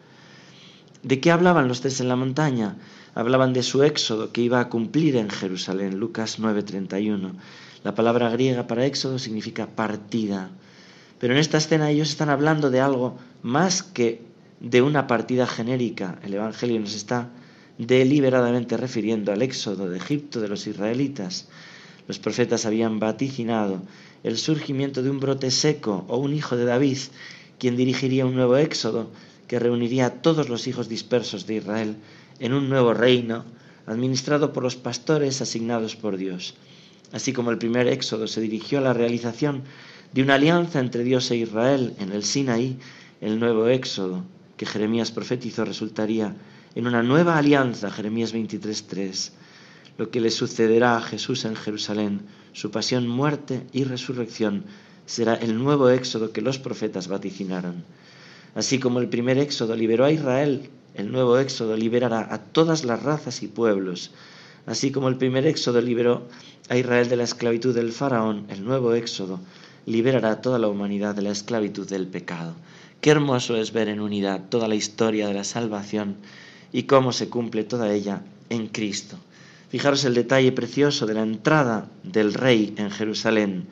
¿De 1.04 1.20
qué 1.20 1.32
hablaban 1.32 1.68
los 1.68 1.82
tres 1.82 2.00
en 2.00 2.08
la 2.08 2.16
montaña? 2.16 2.78
Hablaban 3.14 3.52
de 3.52 3.62
su 3.62 3.84
éxodo 3.84 4.32
que 4.32 4.42
iba 4.42 4.62
a 4.62 4.70
cumplir 4.70 5.18
en 5.18 5.30
Jerusalén, 5.30 6.00
Lucas 6.00 6.40
9:31. 6.40 7.34
La 7.84 7.94
palabra 7.94 8.30
griega 8.30 8.68
para 8.68 8.86
éxodo 8.86 9.20
significa 9.20 9.68
partida. 9.68 10.50
Pero 11.20 11.34
en 11.34 11.40
esta 11.40 11.58
escena 11.58 11.92
ellos 11.92 12.10
están 12.10 12.30
hablando 12.30 12.72
de 12.72 12.80
algo 12.80 13.18
más 13.44 13.84
que 13.84 14.22
de 14.62 14.82
una 14.82 15.08
partida 15.08 15.46
genérica. 15.46 16.20
El 16.24 16.36
Evangelio 16.36 16.80
nos 16.80 16.96
está 16.96 17.32
deliberadamente 17.78 18.78
refiriendo 18.78 19.34
al 19.34 19.42
éxodo 19.42 19.90
de 19.90 19.98
Egipto 19.98 20.40
de 20.40 20.48
los 20.48 20.68
israelitas. 20.68 21.50
Los 22.08 22.20
profetas 22.20 22.66
habían 22.66 23.00
vaticinado 23.00 23.82
el 24.24 24.38
surgimiento 24.38 25.04
de 25.04 25.10
un 25.10 25.20
brote 25.20 25.52
seco 25.52 26.06
o 26.08 26.18
un 26.18 26.34
hijo 26.34 26.56
de 26.56 26.66
David, 26.66 26.98
quien 27.60 27.76
dirigiría 27.76 28.26
un 28.26 28.36
nuevo 28.36 28.58
éxodo 28.58 29.10
que 29.48 29.60
reuniría 29.60 30.06
a 30.08 30.14
todos 30.22 30.50
los 30.50 30.68
hijos 30.68 30.90
dispersos 30.90 31.48
de 31.48 31.56
Israel 31.56 31.96
en 32.40 32.54
un 32.54 32.70
nuevo 32.70 32.94
reino 32.94 33.46
administrado 33.86 34.54
por 34.54 34.64
los 34.64 34.76
pastores 34.76 35.42
asignados 35.42 35.96
por 35.96 36.18
Dios. 36.18 36.56
Así 37.12 37.34
como 37.34 37.52
el 37.52 37.58
primer 37.58 37.88
éxodo 37.88 38.28
se 38.28 38.42
dirigió 38.42 38.80
a 38.80 38.82
la 38.82 38.94
realización 38.94 39.64
de 40.14 40.22
una 40.24 40.36
alianza 40.36 40.80
entre 40.80 41.04
Dios 41.04 41.32
e 41.32 41.38
Israel 41.38 41.96
en 42.00 42.12
el 42.12 42.24
Sinaí, 42.24 42.78
el 43.22 43.40
nuevo 43.40 43.68
éxodo 43.68 44.24
que 44.58 44.66
Jeremías 44.66 45.12
profetizó 45.12 45.64
resultaría 45.66 46.36
en 46.76 46.88
una 46.88 47.04
nueva 47.04 47.38
alianza, 47.38 47.90
Jeremías 47.90 48.34
23.3, 48.34 49.32
lo 49.98 50.10
que 50.12 50.22
le 50.22 50.32
sucederá 50.32 50.98
a 50.98 51.02
Jesús 51.02 51.46
en 51.46 51.56
Jerusalén, 51.56 52.22
su 52.54 52.72
pasión, 52.72 53.08
muerte 53.08 53.66
y 53.74 53.84
resurrección, 53.84 54.66
será 55.06 55.36
el 55.36 55.58
nuevo 55.58 55.90
éxodo 55.90 56.32
que 56.32 56.42
los 56.42 56.60
profetas 56.60 57.08
vaticinaron. 57.08 57.84
Así 58.56 58.80
como 58.80 59.00
el 59.00 59.10
primer 59.10 59.38
éxodo 59.38 59.76
liberó 59.76 60.06
a 60.06 60.12
Israel, 60.12 60.70
el 60.94 61.12
nuevo 61.12 61.38
éxodo 61.38 61.78
liberará 61.78 62.28
a 62.34 62.40
todas 62.40 62.84
las 62.84 63.04
razas 63.04 63.44
y 63.44 63.48
pueblos. 63.48 64.12
Así 64.66 64.92
como 64.92 65.08
el 65.08 65.18
primer 65.18 65.46
éxodo 65.46 65.80
liberó 65.82 66.28
a 66.70 66.76
Israel 66.76 67.08
de 67.08 67.18
la 67.18 67.24
esclavitud 67.24 67.74
del 67.74 67.92
faraón, 67.92 68.46
el 68.50 68.66
nuevo 68.66 68.94
éxodo 68.94 69.40
liberará 69.86 70.32
a 70.32 70.42
toda 70.42 70.60
la 70.60 70.68
humanidad 70.68 71.16
de 71.16 71.22
la 71.22 71.32
esclavitud 71.32 71.88
del 71.88 72.08
pecado. 72.08 72.54
Qué 73.00 73.12
hermoso 73.12 73.56
es 73.56 73.72
ver 73.72 73.88
en 73.90 74.02
unidad 74.02 74.50
toda 74.50 74.68
la 74.68 74.76
historia 74.76 75.28
de 75.28 75.34
la 75.36 75.44
salvación 75.44 76.18
y 76.74 76.84
cómo 76.84 77.14
se 77.14 77.30
cumple 77.30 77.64
toda 77.64 77.94
ella 77.94 78.24
en 78.50 78.68
Cristo. 78.68 79.18
Fijaros 79.70 80.06
el 80.06 80.14
detalle 80.14 80.52
precioso 80.52 81.06
de 81.06 81.14
la 81.14 81.24
entrada 81.24 81.90
del 82.04 82.34
rey 82.34 82.74
en 82.78 82.90
Jerusalén. 82.90 83.68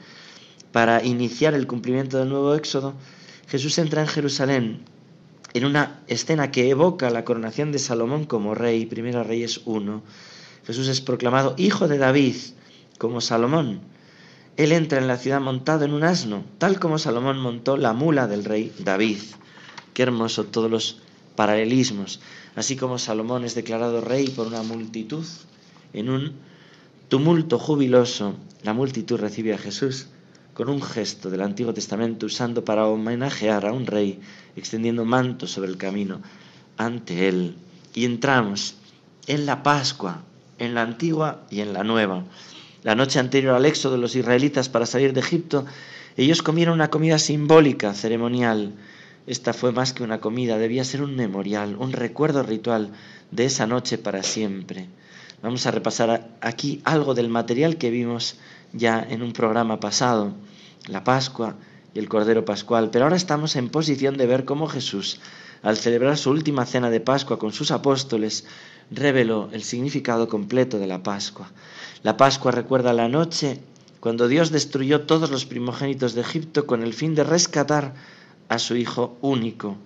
Para 0.72 1.04
iniciar 1.04 1.54
el 1.54 1.68
cumplimiento 1.68 2.18
del 2.18 2.30
nuevo 2.30 2.54
éxodo, 2.54 2.94
Jesús 3.48 3.78
entra 3.78 4.02
en 4.02 4.08
Jerusalén 4.08 4.82
en 5.54 5.64
una 5.64 6.02
escena 6.08 6.52
que 6.52 6.70
evoca 6.70 7.10
la 7.10 7.24
coronación 7.24 7.72
de 7.72 7.80
Salomón 7.80 8.26
como 8.26 8.56
rey, 8.56 8.86
Primera 8.86 9.24
Reyes 9.24 9.62
1. 9.64 10.04
Jesús 10.68 10.90
es 10.90 11.00
proclamado 11.00 11.56
hijo 11.58 11.88
de 11.88 11.98
David, 11.98 12.36
como 12.98 13.22
Salomón. 13.22 13.80
Él 14.58 14.74
entra 14.74 15.00
en 15.00 15.08
la 15.08 15.18
ciudad 15.18 15.40
montado 15.40 15.86
en 15.86 15.94
un 15.94 16.04
asno, 16.04 16.44
tal 16.58 16.78
como 16.78 17.00
Salomón 17.00 17.40
montó 17.40 17.78
la 17.78 17.94
mula 17.94 18.28
del 18.28 18.44
rey 18.44 18.74
David. 18.80 19.20
Qué 19.94 20.04
hermoso 20.04 20.44
todos 20.44 20.70
los 20.70 21.00
paralelismos. 21.38 22.20
Así 22.56 22.76
como 22.76 23.00
Salomón 23.00 23.46
es 23.46 23.56
declarado 23.56 24.02
rey 24.02 24.28
por 24.28 24.48
una 24.48 24.62
multitud, 24.62 25.26
en 25.96 26.10
un 26.10 26.34
tumulto 27.08 27.58
jubiloso, 27.58 28.36
la 28.64 28.74
multitud 28.74 29.18
recibe 29.18 29.54
a 29.54 29.58
Jesús 29.58 30.08
con 30.54 30.70
un 30.70 30.82
gesto 30.82 31.30
del 31.30 31.42
Antiguo 31.42 31.74
Testamento 31.74 32.26
usando 32.26 32.64
para 32.64 32.86
homenajear 32.86 33.66
a 33.66 33.74
un 33.74 33.86
rey, 33.86 34.20
extendiendo 34.56 35.06
manto 35.06 35.48
sobre 35.48 35.70
el 35.70 35.78
camino 35.78 36.22
ante 36.78 37.28
él. 37.28 37.56
Y 37.94 38.06
entramos 38.06 38.76
en 39.28 39.46
la 39.46 39.64
Pascua, 39.64 40.24
en 40.60 40.76
la 40.76 40.82
antigua 40.82 41.46
y 41.50 41.62
en 41.62 41.74
la 41.74 41.84
nueva. 41.84 42.26
La 42.84 42.96
noche 42.96 43.20
anterior 43.20 43.56
al 43.56 43.66
éxodo 43.66 43.94
de 43.94 44.02
los 44.02 44.16
israelitas 44.16 44.70
para 44.70 44.86
salir 44.86 45.14
de 45.14 45.22
Egipto, 45.22 45.66
ellos 46.18 46.44
comieron 46.44 46.76
una 46.76 46.90
comida 46.90 47.20
simbólica, 47.20 47.94
ceremonial, 47.94 48.74
esta 49.28 49.54
fue 49.54 49.72
más 49.72 49.92
que 49.94 50.04
una 50.04 50.20
comida, 50.20 50.60
debía 50.60 50.84
ser 50.84 51.02
un 51.02 51.16
memorial, 51.16 51.78
un 51.80 51.94
recuerdo 51.94 52.44
ritual 52.44 52.92
de 53.32 53.46
esa 53.46 53.66
noche 53.66 53.98
para 53.98 54.22
siempre. 54.22 54.88
Vamos 55.42 55.66
a 55.66 55.72
repasar 55.72 56.38
aquí 56.42 56.82
algo 56.86 57.14
del 57.14 57.30
material 57.30 57.78
que 57.78 57.92
vimos 57.92 58.36
ya 58.74 59.06
en 59.08 59.22
un 59.22 59.34
programa 59.34 59.80
pasado, 59.80 60.34
la 60.88 61.04
Pascua 61.04 61.56
y 61.94 62.00
el 62.00 62.10
Cordero 62.10 62.46
Pascual, 62.46 62.90
pero 62.92 63.06
ahora 63.06 63.16
estamos 63.16 63.56
en 63.56 63.70
posición 63.70 64.18
de 64.18 64.28
ver 64.28 64.46
cómo 64.46 64.68
Jesús, 64.68 65.20
al 65.62 65.78
celebrar 65.78 66.18
su 66.18 66.30
última 66.30 66.66
cena 66.66 66.90
de 66.90 67.00
Pascua 67.00 67.40
con 67.40 67.54
sus 67.54 67.72
apóstoles, 67.72 68.46
reveló 68.92 69.50
el 69.52 69.64
significado 69.64 70.28
completo 70.28 70.80
de 70.80 70.88
la 70.88 71.04
Pascua. 71.04 71.52
La 72.04 72.18
Pascua 72.18 72.52
recuerda 72.52 72.94
la 72.94 73.10
noche 73.10 73.60
cuando 74.00 74.28
Dios 74.28 74.52
destruyó 74.52 75.02
todos 75.02 75.32
los 75.32 75.46
primogénitos 75.46 76.14
de 76.14 76.22
Egipto 76.22 76.68
con 76.68 76.84
el 76.84 76.94
fin 76.94 77.16
de 77.16 77.24
rescatar 77.24 77.96
a 78.50 78.60
su 78.60 78.76
Hijo 78.76 79.18
único. 79.22 79.78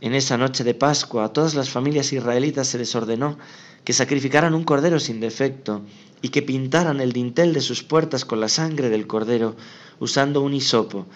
En 0.00 0.14
esa 0.14 0.36
noche 0.36 0.62
de 0.62 0.74
Pascua 0.74 1.24
a 1.24 1.32
todas 1.32 1.54
las 1.54 1.70
familias 1.70 2.12
israelitas 2.12 2.68
se 2.68 2.78
les 2.78 2.94
ordenó 2.94 3.36
que 3.84 3.92
sacrificaran 3.92 4.54
un 4.54 4.62
cordero 4.62 5.00
sin 5.00 5.18
defecto 5.18 5.82
y 6.22 6.28
que 6.28 6.42
pintaran 6.42 7.00
el 7.00 7.12
dintel 7.12 7.52
de 7.52 7.60
sus 7.60 7.82
puertas 7.82 8.24
con 8.24 8.38
la 8.40 8.48
sangre 8.48 8.90
del 8.90 9.08
cordero 9.08 9.56
usando 9.98 10.40
un 10.42 10.54
hisopo. 10.54 11.06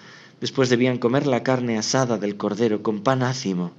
Después 0.40 0.68
debían 0.68 0.98
comer 0.98 1.28
la 1.28 1.44
carne 1.44 1.78
asada 1.78 2.18
del 2.18 2.36
cordero 2.36 2.82
con 2.82 3.02
pan 3.02 3.22
ácimo. 3.22 3.70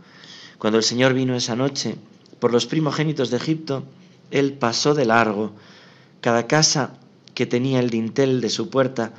Cuando 0.57 0.77
el 0.77 0.83
Señor 0.86 1.13
vino 1.13 1.36
esa 1.36 1.57
noche 1.57 1.95
por 2.39 2.53
los 2.53 2.65
primogénitos 2.65 3.29
de 3.29 3.38
Egipto, 3.38 3.83
Él 4.31 4.53
pasó 4.53 4.93
de 4.93 5.03
largo. 5.03 5.51
Cada 6.22 6.48
casa 6.48 6.93
que 7.33 7.45
tenía 7.45 7.81
el 7.81 7.89
dintel 7.89 8.39
de 8.39 8.50
su 8.50 8.69
puerta 8.69 9.12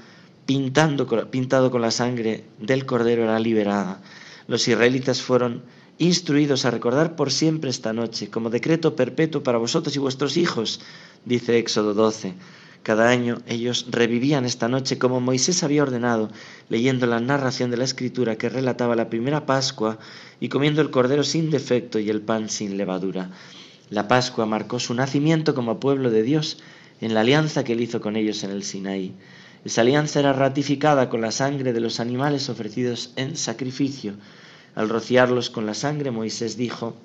pintado 0.47 1.71
con 1.71 1.83
la 1.83 1.91
sangre 1.91 2.45
del 2.59 2.87
cordero 2.87 3.25
era 3.25 3.39
liberada. 3.39 4.01
Los 4.47 4.69
israelitas 4.69 5.23
fueron 5.23 5.63
instruidos 5.99 6.65
a 6.65 6.71
recordar 6.71 7.17
por 7.17 7.31
siempre 7.31 7.71
esta 7.71 7.93
noche, 7.93 8.29
como 8.29 8.51
decreto 8.51 8.97
perpetuo 8.97 9.43
para 9.43 9.59
vosotros 9.59 9.95
y 9.97 9.99
vuestros 9.99 10.37
hijos, 10.37 10.81
dice 11.25 11.59
Éxodo 11.59 11.95
12. 11.95 12.35
Cada 12.83 13.09
año 13.09 13.39
ellos 13.47 13.87
revivían 13.91 14.45
esta 14.45 14.69
noche 14.69 14.99
como 14.99 15.19
Moisés 15.19 15.63
había 15.63 15.83
ordenado, 15.83 16.31
leyendo 16.69 17.07
la 17.07 17.19
narración 17.19 17.71
de 17.71 17.79
la 17.79 17.85
escritura 17.85 18.37
que 18.37 18.51
relataba 18.51 18.95
la 18.95 19.09
primera 19.09 19.47
Pascua 19.47 19.99
y 20.39 20.51
comiendo 20.51 20.83
el 20.83 20.91
cordero 20.91 21.25
sin 21.25 21.49
defecto 21.51 21.99
y 21.99 22.11
el 22.11 22.21
pan 22.21 22.51
sin 22.51 22.77
levadura. 22.77 23.31
La 23.89 24.07
Pascua 24.07 24.45
marcó 24.45 24.79
su 24.81 24.93
nacimiento 24.93 25.55
como 25.55 25.81
pueblo 25.81 26.11
de 26.11 26.23
Dios 26.23 26.59
en 27.01 27.15
la 27.15 27.21
alianza 27.21 27.65
que 27.65 27.73
él 27.73 27.81
hizo 27.81 28.03
con 28.03 28.17
ellos 28.17 28.45
en 28.45 28.51
el 28.51 28.63
Sinaí. 28.63 29.15
Esa 29.65 29.81
alianza 29.81 30.21
era 30.21 30.35
ratificada 30.35 31.09
con 31.09 31.23
la 31.23 31.31
sangre 31.31 31.73
de 31.73 31.81
los 31.81 31.99
animales 31.99 32.51
ofrecidos 32.51 33.13
en 33.17 33.37
sacrificio. 33.37 34.15
Al 34.75 34.91
rociarlos 34.91 35.49
con 35.49 35.65
la 35.65 35.73
sangre, 35.73 36.11
Moisés 36.11 36.57
dijo, 36.59 36.97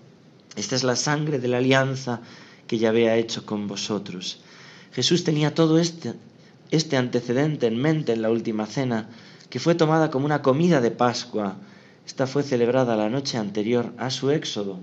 Esta 0.58 0.76
es 0.76 0.84
la 0.84 0.98
sangre 0.98 1.40
de 1.40 1.48
la 1.48 1.58
alianza 1.58 2.20
que 2.68 2.78
ya 2.78 2.90
había 2.90 3.16
hecho 3.16 3.46
con 3.46 3.68
vosotros. 3.68 4.42
Jesús 4.92 5.24
tenía 5.24 5.56
todo 5.56 5.80
este, 5.80 6.16
este 6.72 6.98
antecedente 6.98 7.68
en 7.68 7.78
mente 7.78 8.12
en 8.12 8.22
la 8.22 8.30
última 8.30 8.66
cena, 8.66 9.08
que 9.50 9.60
fue 9.60 9.74
tomada 9.76 10.12
como 10.12 10.26
una 10.26 10.42
comida 10.42 10.82
de 10.82 10.92
Pascua. 10.92 11.56
Esta 12.06 12.28
fue 12.28 12.44
celebrada 12.44 12.98
la 12.98 13.10
noche 13.10 13.38
anterior 13.38 13.94
a 13.98 14.10
su 14.10 14.32
éxodo. 14.32 14.80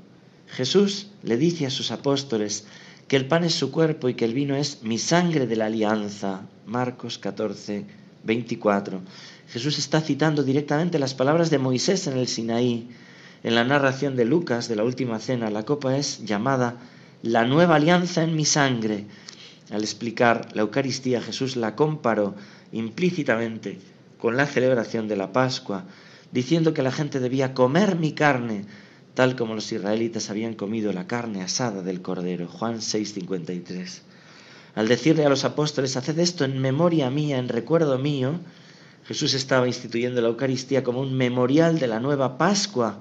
Jesús 0.48 1.08
le 1.22 1.36
dice 1.36 1.66
a 1.66 1.70
sus 1.70 1.90
apóstoles, 1.90 2.64
que 3.08 3.16
el 3.16 3.26
pan 3.26 3.44
es 3.44 3.54
su 3.54 3.70
cuerpo 3.70 4.08
y 4.08 4.14
que 4.14 4.24
el 4.24 4.34
vino 4.34 4.56
es 4.56 4.82
mi 4.82 4.98
sangre 4.98 5.46
de 5.46 5.56
la 5.56 5.66
alianza. 5.66 6.42
Marcos 6.66 7.18
14, 7.18 7.84
24. 8.24 9.00
Jesús 9.48 9.78
está 9.78 10.00
citando 10.00 10.42
directamente 10.42 10.98
las 10.98 11.14
palabras 11.14 11.50
de 11.50 11.58
Moisés 11.58 12.06
en 12.08 12.18
el 12.18 12.26
Sinaí. 12.26 12.88
En 13.44 13.54
la 13.54 13.64
narración 13.64 14.16
de 14.16 14.24
Lucas 14.24 14.66
de 14.68 14.74
la 14.74 14.82
última 14.82 15.20
cena, 15.20 15.50
la 15.50 15.64
copa 15.64 15.96
es 15.96 16.24
llamada 16.24 16.78
la 17.22 17.44
nueva 17.44 17.76
alianza 17.76 18.24
en 18.24 18.34
mi 18.34 18.44
sangre. 18.44 19.06
Al 19.70 19.82
explicar 19.82 20.48
la 20.54 20.62
Eucaristía, 20.62 21.20
Jesús 21.20 21.54
la 21.54 21.76
comparó 21.76 22.34
implícitamente 22.72 23.78
con 24.18 24.36
la 24.36 24.46
celebración 24.46 25.06
de 25.06 25.16
la 25.16 25.32
Pascua, 25.32 25.84
diciendo 26.32 26.74
que 26.74 26.82
la 26.82 26.90
gente 26.90 27.20
debía 27.20 27.54
comer 27.54 27.96
mi 27.96 28.12
carne, 28.12 28.64
tal 29.16 29.34
como 29.34 29.54
los 29.54 29.72
israelitas 29.72 30.28
habían 30.28 30.52
comido 30.52 30.92
la 30.92 31.06
carne 31.06 31.42
asada 31.42 31.80
del 31.80 32.02
Cordero. 32.02 32.48
Juan 32.48 32.82
6:53. 32.82 34.02
Al 34.74 34.88
decirle 34.88 35.24
a 35.24 35.30
los 35.30 35.46
apóstoles, 35.46 35.96
haced 35.96 36.18
esto 36.18 36.44
en 36.44 36.60
memoria 36.60 37.08
mía, 37.08 37.38
en 37.38 37.48
recuerdo 37.48 37.96
mío, 37.98 38.38
Jesús 39.06 39.32
estaba 39.32 39.66
instituyendo 39.66 40.20
la 40.20 40.28
Eucaristía 40.28 40.84
como 40.84 41.00
un 41.00 41.14
memorial 41.14 41.78
de 41.78 41.86
la 41.86 41.98
nueva 41.98 42.36
Pascua, 42.36 42.98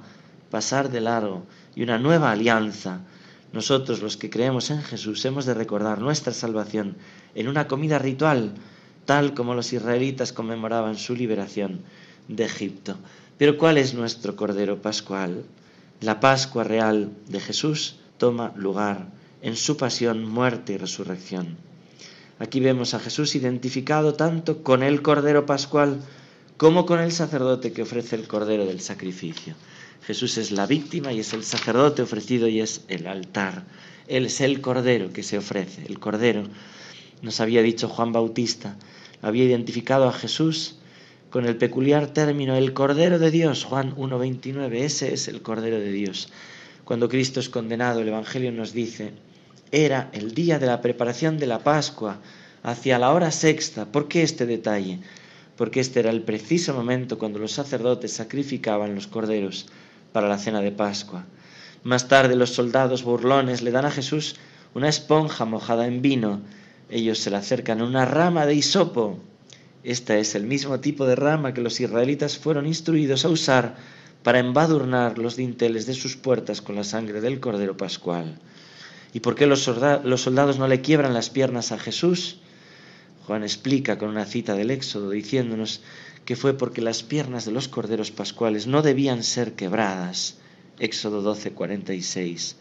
pasar 0.49 0.89
de 0.89 1.01
largo, 1.01 1.43
y 1.75 1.83
una 1.83 1.99
nueva 1.99 2.31
alianza. 2.31 3.01
Nosotros 3.51 4.01
los 4.01 4.15
que 4.15 4.29
creemos 4.29 4.69
en 4.69 4.81
Jesús 4.83 5.25
hemos 5.25 5.45
de 5.45 5.53
recordar 5.53 5.99
nuestra 5.99 6.31
salvación 6.31 6.95
en 7.35 7.49
una 7.49 7.67
comida 7.67 7.99
ritual, 7.99 8.53
tal 9.03 9.33
como 9.33 9.53
los 9.53 9.73
israelitas 9.73 10.31
conmemoraban 10.31 10.95
su 10.95 11.13
liberación 11.13 11.81
de 12.29 12.45
Egipto. 12.45 12.95
Pero 13.37 13.57
¿cuál 13.57 13.77
es 13.77 13.93
nuestro 13.93 14.37
Cordero 14.37 14.81
Pascual? 14.81 15.43
La 16.01 16.19
Pascua 16.19 16.65
real 16.65 17.11
de 17.29 17.39
Jesús 17.39 17.95
toma 18.17 18.53
lugar 18.57 19.07
en 19.41 19.55
su 19.55 19.77
pasión, 19.77 20.27
muerte 20.27 20.73
y 20.73 20.77
resurrección. 20.77 21.57
Aquí 22.37 22.59
vemos 22.59 22.93
a 22.93 22.99
Jesús 22.99 23.33
identificado 23.35 24.13
tanto 24.13 24.61
con 24.61 24.83
el 24.83 25.01
Cordero 25.01 25.45
Pascual 25.45 26.01
como 26.57 26.85
con 26.85 26.99
el 26.99 27.13
sacerdote 27.13 27.71
que 27.71 27.83
ofrece 27.83 28.17
el 28.17 28.27
Cordero 28.27 28.65
del 28.65 28.81
sacrificio. 28.81 29.55
Jesús 30.03 30.37
es 30.37 30.51
la 30.51 30.67
víctima 30.67 31.13
y 31.13 31.21
es 31.21 31.33
el 31.33 31.45
sacerdote 31.45 32.01
ofrecido 32.01 32.49
y 32.49 32.59
es 32.59 32.81
el 32.89 33.07
altar. 33.07 33.63
Él 34.07 34.25
es 34.25 34.41
el 34.41 34.59
Cordero 34.59 35.13
que 35.13 35.23
se 35.23 35.37
ofrece. 35.37 35.85
El 35.85 35.99
Cordero, 35.99 36.43
nos 37.21 37.39
había 37.39 37.61
dicho 37.61 37.87
Juan 37.87 38.11
Bautista, 38.11 38.75
había 39.21 39.45
identificado 39.45 40.09
a 40.09 40.13
Jesús 40.13 40.75
con 41.35 41.45
el 41.45 41.57
peculiar 41.57 42.07
término 42.07 42.55
el 42.55 42.71
Cordero 42.71 43.19
de 43.19 43.29
Dios, 43.29 43.65
Juan 43.65 43.93
1.29, 43.97 44.73
ese 44.75 45.13
es 45.13 45.27
el 45.27 45.41
Cordero 45.41 45.77
de 45.79 45.91
Dios. 45.91 46.29
Cuando 46.85 47.09
Cristo 47.09 47.41
es 47.41 47.49
condenado, 47.49 47.99
el 47.99 48.07
Evangelio 48.07 48.53
nos 48.53 48.71
dice, 48.71 49.11
era 49.69 50.09
el 50.13 50.33
día 50.33 50.59
de 50.59 50.67
la 50.67 50.79
preparación 50.79 51.37
de 51.37 51.47
la 51.47 51.59
Pascua, 51.59 52.21
hacia 52.63 52.99
la 52.99 53.11
hora 53.11 53.31
sexta. 53.31 53.83
¿Por 53.91 54.07
qué 54.07 54.23
este 54.23 54.45
detalle? 54.45 54.99
Porque 55.57 55.81
este 55.81 55.99
era 55.99 56.09
el 56.09 56.21
preciso 56.21 56.73
momento 56.73 57.17
cuando 57.17 57.37
los 57.37 57.51
sacerdotes 57.51 58.13
sacrificaban 58.13 58.95
los 58.95 59.07
corderos 59.07 59.65
para 60.13 60.29
la 60.29 60.37
cena 60.37 60.61
de 60.61 60.71
Pascua. 60.71 61.25
Más 61.83 62.07
tarde 62.07 62.37
los 62.37 62.51
soldados 62.51 63.03
burlones 63.03 63.61
le 63.61 63.71
dan 63.71 63.83
a 63.83 63.91
Jesús 63.91 64.37
una 64.73 64.87
esponja 64.87 65.43
mojada 65.43 65.85
en 65.85 66.01
vino. 66.01 66.39
Ellos 66.89 67.19
se 67.19 67.29
le 67.29 67.35
acercan 67.35 67.81
a 67.81 67.83
una 67.83 68.05
rama 68.05 68.45
de 68.45 68.55
hisopo. 68.55 69.19
Esta 69.85 70.17
es 70.17 70.33
el 70.33 70.47
mismo 70.47 70.79
tipo 70.79 71.05
de 71.05 71.15
rama 71.15 71.53
que 71.53 71.61
los 71.61 71.79
israelitas 71.79 72.39
fueron 72.39 72.65
instruidos 72.65 73.23
a 73.23 73.29
usar 73.29 73.75
para 74.23 74.39
embadurnar 74.39 75.19
los 75.19 75.35
dinteles 75.35 75.85
de 75.85 75.93
sus 75.93 76.17
puertas 76.17 76.63
con 76.63 76.75
la 76.75 76.83
sangre 76.83 77.21
del 77.21 77.39
cordero 77.39 77.77
pascual. 77.77 78.39
¿Y 79.13 79.19
por 79.19 79.35
qué 79.35 79.45
los 79.45 79.61
soldados 79.61 80.57
no 80.57 80.67
le 80.67 80.81
quiebran 80.81 81.13
las 81.13 81.29
piernas 81.29 81.71
a 81.71 81.77
Jesús? 81.77 82.37
Juan 83.27 83.43
explica 83.43 83.99
con 83.99 84.09
una 84.09 84.25
cita 84.25 84.55
del 84.55 84.71
Éxodo 84.71 85.11
diciéndonos 85.11 85.81
que 86.25 86.35
fue 86.35 86.57
porque 86.57 86.81
las 86.81 87.03
piernas 87.03 87.45
de 87.45 87.51
los 87.51 87.67
corderos 87.67 88.09
pascuales 88.09 88.65
no 88.65 88.81
debían 88.81 89.21
ser 89.21 89.53
quebradas. 89.53 90.37
Éxodo 90.79 91.21
12, 91.21 91.51
46. 91.51 92.55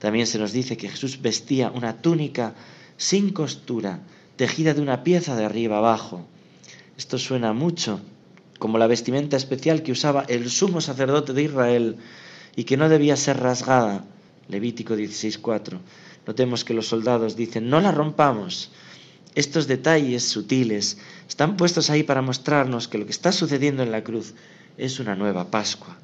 También 0.00 0.26
se 0.26 0.40
nos 0.40 0.50
dice 0.50 0.76
que 0.76 0.88
Jesús 0.88 1.22
vestía 1.22 1.70
una 1.70 2.02
túnica 2.02 2.56
sin 2.96 3.30
costura, 3.30 4.00
tejida 4.34 4.74
de 4.74 4.80
una 4.80 5.04
pieza 5.04 5.36
de 5.36 5.44
arriba 5.44 5.78
abajo. 5.78 6.26
Esto 6.96 7.18
suena 7.18 7.52
mucho 7.52 8.00
como 8.58 8.78
la 8.78 8.86
vestimenta 8.86 9.36
especial 9.36 9.82
que 9.82 9.92
usaba 9.92 10.24
el 10.28 10.48
sumo 10.50 10.80
sacerdote 10.80 11.32
de 11.32 11.42
Israel 11.42 11.96
y 12.56 12.64
que 12.64 12.76
no 12.76 12.88
debía 12.88 13.16
ser 13.16 13.40
rasgada, 13.40 14.04
Levítico 14.48 14.94
16.4. 14.94 15.78
Notemos 16.26 16.64
que 16.64 16.74
los 16.74 16.86
soldados 16.86 17.36
dicen, 17.36 17.68
no 17.68 17.80
la 17.80 17.92
rompamos. 17.92 18.70
Estos 19.34 19.66
detalles 19.66 20.22
sutiles 20.28 20.98
están 21.28 21.56
puestos 21.56 21.90
ahí 21.90 22.04
para 22.04 22.22
mostrarnos 22.22 22.86
que 22.86 22.98
lo 22.98 23.04
que 23.04 23.10
está 23.10 23.32
sucediendo 23.32 23.82
en 23.82 23.90
la 23.90 24.04
cruz 24.04 24.34
es 24.78 25.00
una 25.00 25.16
nueva 25.16 25.50
Pascua. 25.50 25.98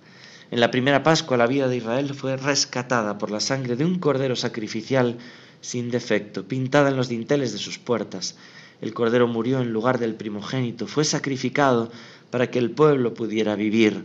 En 0.50 0.59
la 0.59 0.72
primera 0.72 1.05
Pascua 1.05 1.37
la 1.37 1.46
vida 1.46 1.68
de 1.68 1.76
Israel 1.76 2.12
fue 2.14 2.37
rescatada 2.37 3.18
por 3.18 3.31
la 3.31 3.38
sangre 3.38 3.76
de 3.76 3.85
un 3.85 4.00
cordero 4.00 4.35
sacrificial 4.35 5.16
sin 5.61 5.90
defecto, 5.90 6.48
pintada 6.48 6.90
en 6.90 6.96
los 6.96 7.09
dinteles 7.09 7.53
de 7.53 7.59
sus 7.59 7.79
puertas. 7.79 8.37
El 8.80 8.94
cordero 8.94 9.26
murió 9.26 9.60
en 9.60 9.72
lugar 9.72 9.98
del 9.98 10.14
primogénito, 10.14 10.86
fue 10.86 11.04
sacrificado 11.04 11.90
para 12.30 12.50
que 12.50 12.58
el 12.58 12.70
pueblo 12.70 13.14
pudiera 13.14 13.56
vivir. 13.56 14.04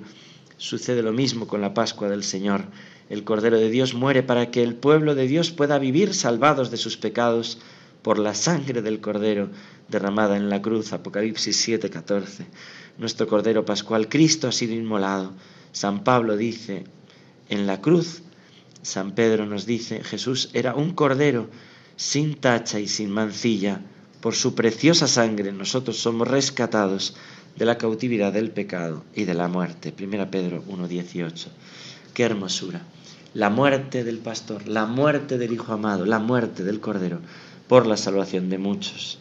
Sucede 0.57 1.01
lo 1.01 1.13
mismo 1.13 1.47
con 1.47 1.61
la 1.61 1.73
Pascua 1.73 2.09
del 2.09 2.23
Señor. 2.23 2.65
El 3.09 3.23
Cordero 3.23 3.57
de 3.57 3.69
Dios 3.69 3.93
muere 3.93 4.23
para 4.23 4.51
que 4.51 4.63
el 4.63 4.75
pueblo 4.75 5.15
de 5.15 5.27
Dios 5.27 5.51
pueda 5.51 5.77
vivir 5.77 6.13
salvados 6.13 6.71
de 6.71 6.77
sus 6.77 6.97
pecados 6.97 7.59
por 8.01 8.19
la 8.19 8.33
sangre 8.33 8.81
del 8.81 8.99
Cordero 8.99 9.49
derramada 9.87 10.37
en 10.37 10.49
la 10.49 10.61
cruz. 10.61 10.93
Apocalipsis 10.93 11.67
7:14. 11.67 12.45
Nuestro 12.97 13.27
Cordero 13.27 13.65
Pascual, 13.65 14.09
Cristo 14.09 14.47
ha 14.47 14.51
sido 14.51 14.73
inmolado. 14.73 15.33
San 15.71 16.03
Pablo 16.03 16.37
dice, 16.37 16.85
en 17.49 17.67
la 17.67 17.81
cruz, 17.81 18.21
San 18.81 19.13
Pedro 19.13 19.45
nos 19.45 19.65
dice, 19.65 20.03
Jesús 20.03 20.49
era 20.53 20.73
un 20.75 20.93
Cordero 20.93 21.49
sin 21.95 22.35
tacha 22.35 22.79
y 22.79 22.87
sin 22.87 23.11
mancilla. 23.11 23.81
Por 24.21 24.35
su 24.35 24.55
preciosa 24.55 25.07
sangre 25.07 25.51
nosotros 25.51 25.97
somos 25.97 26.27
rescatados 26.27 27.15
de 27.55 27.65
la 27.65 27.77
cautividad 27.77 28.33
del 28.33 28.51
pecado 28.51 29.03
y 29.13 29.25
de 29.25 29.33
la 29.33 29.47
muerte. 29.47 29.93
1 29.97 30.29
Pedro 30.29 30.63
1:18. 30.67 31.47
Qué 32.13 32.23
hermosura. 32.23 32.81
La 33.33 33.49
muerte 33.49 34.03
del 34.03 34.19
pastor, 34.19 34.67
la 34.67 34.85
muerte 34.85 35.37
del 35.37 35.53
Hijo 35.53 35.73
amado, 35.73 36.05
la 36.05 36.19
muerte 36.19 36.63
del 36.63 36.79
Cordero, 36.79 37.19
por 37.67 37.85
la 37.85 37.97
salvación 37.97 38.49
de 38.49 38.57
muchos. 38.57 39.19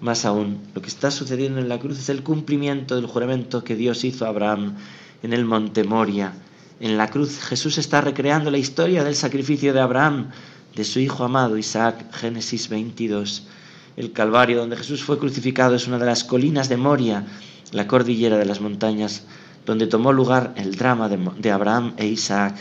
Más 0.00 0.24
aún, 0.24 0.58
lo 0.74 0.82
que 0.82 0.88
está 0.88 1.10
sucediendo 1.10 1.60
en 1.60 1.68
la 1.68 1.78
cruz 1.78 1.98
es 1.98 2.08
el 2.08 2.22
cumplimiento 2.22 2.96
del 2.96 3.06
juramento 3.06 3.62
que 3.62 3.76
Dios 3.76 4.04
hizo 4.04 4.26
a 4.26 4.28
Abraham 4.28 4.74
en 5.22 5.32
el 5.32 5.44
monte 5.44 5.84
Moria. 5.84 6.32
En 6.80 6.96
la 6.96 7.08
cruz 7.08 7.40
Jesús 7.40 7.78
está 7.78 8.00
recreando 8.00 8.50
la 8.50 8.58
historia 8.58 9.04
del 9.04 9.14
sacrificio 9.14 9.72
de 9.72 9.80
Abraham, 9.80 10.30
de 10.74 10.84
su 10.84 10.98
hijo 10.98 11.24
amado 11.24 11.56
Isaac, 11.56 12.12
Génesis 12.12 12.68
22. 12.68 13.46
El 13.96 14.12
Calvario 14.12 14.58
donde 14.58 14.76
Jesús 14.76 15.04
fue 15.04 15.18
crucificado 15.18 15.76
es 15.76 15.86
una 15.86 15.98
de 15.98 16.06
las 16.06 16.24
colinas 16.24 16.68
de 16.68 16.76
Moria, 16.76 17.26
la 17.70 17.86
cordillera 17.86 18.36
de 18.36 18.44
las 18.44 18.60
montañas 18.60 19.22
donde 19.66 19.86
tomó 19.86 20.12
lugar 20.12 20.52
el 20.56 20.74
drama 20.74 21.08
de, 21.08 21.50
Abraham 21.50 21.94
e 21.96 22.06
Isaac. 22.06 22.56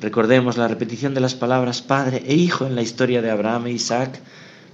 Recordemos 0.00 0.56
la 0.56 0.68
repetición 0.68 1.12
de 1.12 1.20
las 1.20 1.34
palabras 1.34 1.82
Padre 1.82 2.22
e 2.26 2.34
Hijo 2.34 2.66
en 2.66 2.74
la 2.74 2.82
historia 2.82 3.20
de 3.20 3.30
Abraham 3.30 3.66
e 3.66 3.72
Isaac, 3.72 4.20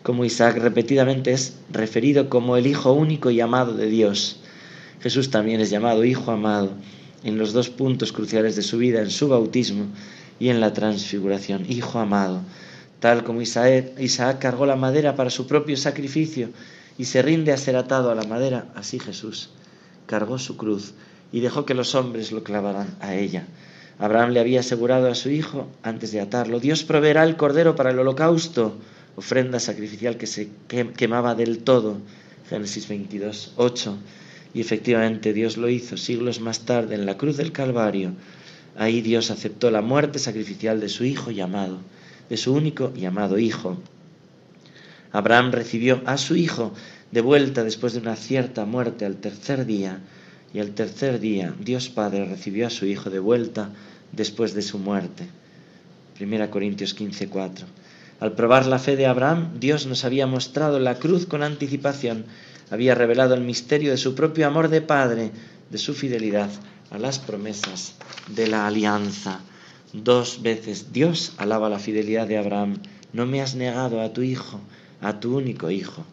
como 0.03 0.25
Isaac 0.25 0.59
repetidamente 0.59 1.33
es 1.33 1.55
referido 1.73 2.29
como 2.29 2.57
el 2.57 2.67
Hijo 2.67 2.93
único 2.93 3.31
y 3.31 3.41
amado 3.41 3.75
de 3.75 3.87
Dios. 3.87 4.41
Jesús 5.01 5.31
también 5.31 5.61
es 5.61 5.71
llamado 5.71 6.05
Hijo 6.05 6.31
amado 6.31 6.73
en 7.25 7.39
los 7.39 7.53
dos 7.53 7.71
puntos 7.71 8.13
cruciales 8.13 8.55
de 8.55 8.63
su 8.63 8.79
vida, 8.79 9.01
en 9.01 9.11
su 9.11 9.29
bautismo 9.29 9.87
y 10.39 10.51
en 10.51 10.61
la 10.61 10.73
transfiguración. 10.73 11.65
Hijo 11.69 11.99
amado, 11.99 12.43
tal 13.01 13.25
como 13.25 13.43
Isaac, 13.43 14.39
cargó 14.39 14.67
la 14.67 14.77
madera 14.77 15.17
para 15.17 15.31
su 15.31 15.47
propio 15.47 15.77
sacrificio 15.77 16.51
y 16.99 17.05
se 17.05 17.23
rinde 17.23 17.53
a 17.53 17.57
ser 17.57 17.77
atado 17.77 18.11
a 18.11 18.15
la 18.15 18.25
madera, 18.25 18.67
así 18.75 18.99
Jesús 18.99 19.51
cargó 20.07 20.39
su 20.39 20.57
cruz 20.57 20.95
y 21.33 21.41
dejó 21.41 21.67
que 21.67 21.75
los 21.75 21.95
hombres 21.95 22.33
lo 22.33 22.43
clavaran 22.43 22.97
a 23.01 23.15
ella. 23.15 23.47
Abraham 23.99 24.31
le 24.31 24.41
había 24.41 24.61
asegurado 24.61 25.11
a 25.11 25.15
su 25.15 25.31
hijo 25.31 25.69
antes 25.83 26.13
de 26.13 26.21
atarlo, 26.21 26.61
Dios 26.61 26.85
proveerá 26.85 27.25
el 27.25 27.37
cordero 27.37 27.77
para 27.77 27.91
el 27.91 27.99
holocausto, 27.99 28.77
ofrenda 29.17 29.59
sacrificial 29.59 30.17
que 30.17 30.27
se 30.27 30.51
quemaba 30.97 31.35
del 31.35 31.59
todo. 31.59 31.97
Génesis 32.49 32.87
22, 32.89 33.55
8. 33.57 33.97
Y 34.55 34.61
efectivamente 34.61 35.33
Dios 35.33 35.57
lo 35.57 35.69
hizo 35.69 35.97
siglos 35.97 36.41
más 36.41 36.61
tarde 36.61 36.95
en 36.95 37.07
la 37.07 37.17
cruz 37.17 37.37
del 37.37 37.53
Calvario. 37.53 38.13
Ahí 38.77 39.01
Dios 39.01 39.31
aceptó 39.31 39.71
la 39.71 39.81
muerte 39.81 40.19
sacrificial 40.19 40.81
de 40.81 40.89
su 40.89 41.05
hijo 41.05 41.31
llamado, 41.31 41.79
de 42.29 42.37
su 42.37 42.53
único 42.53 42.93
y 42.97 43.05
amado 43.05 43.39
hijo. 43.39 43.77
Abraham 45.13 45.53
recibió 45.53 46.03
a 46.07 46.19
su 46.19 46.37
hijo 46.37 46.73
de 47.11 47.21
vuelta 47.21 47.65
después 47.65 47.93
de 47.93 48.01
una 48.01 48.17
cierta 48.17 48.65
muerte 48.65 49.07
al 49.07 49.17
tercer 49.17 49.65
día 49.65 50.01
y 50.53 50.61
al 50.61 50.71
tercer 50.71 51.21
día 51.21 51.55
Dios 51.61 51.89
Padre 51.89 52.25
recibió 52.25 52.67
a 52.67 52.71
su 52.71 52.87
Hijo 52.87 53.11
de 53.11 53.19
vuelta 53.19 53.71
después 54.13 54.55
de 54.55 54.63
su 54.63 54.79
muerte. 54.79 55.27
1 56.19 56.51
Corintios 56.51 56.95
15, 56.95 57.29
4. 57.29 57.67
Al 58.21 58.33
probar 58.33 58.67
la 58.67 58.79
fe 58.79 58.97
de 58.97 59.07
Abraham, 59.07 59.61
Dios 59.61 59.87
nos 59.87 60.05
había 60.05 60.27
mostrado 60.27 60.81
la 60.81 60.95
cruz 60.95 61.27
con 61.27 61.43
anticipación, 61.43 62.25
había 62.71 62.95
revelado 62.95 63.35
el 63.35 63.43
misterio 63.43 63.91
de 63.91 63.99
su 63.99 64.15
propio 64.15 64.47
amor 64.47 64.69
de 64.69 64.81
Padre, 64.81 65.31
de 65.71 65.79
su 65.79 65.93
fidelidad 65.93 66.49
a 66.91 66.99
las 66.99 67.19
promesas 67.19 67.95
de 68.29 68.47
la 68.47 68.67
alianza. 68.67 69.41
Dos 70.05 70.43
veces 70.43 70.93
Dios 70.93 71.33
alaba 71.39 71.71
la 71.71 71.79
fidelidad 71.79 72.27
de 72.27 72.37
Abraham, 72.37 72.83
no 73.15 73.25
me 73.25 73.41
has 73.41 73.55
negado 73.55 74.03
a 74.03 74.13
tu 74.13 74.21
Hijo, 74.21 74.61
a 75.01 75.21
tu 75.21 75.39
único 75.39 75.71
Hijo. 75.71 76.05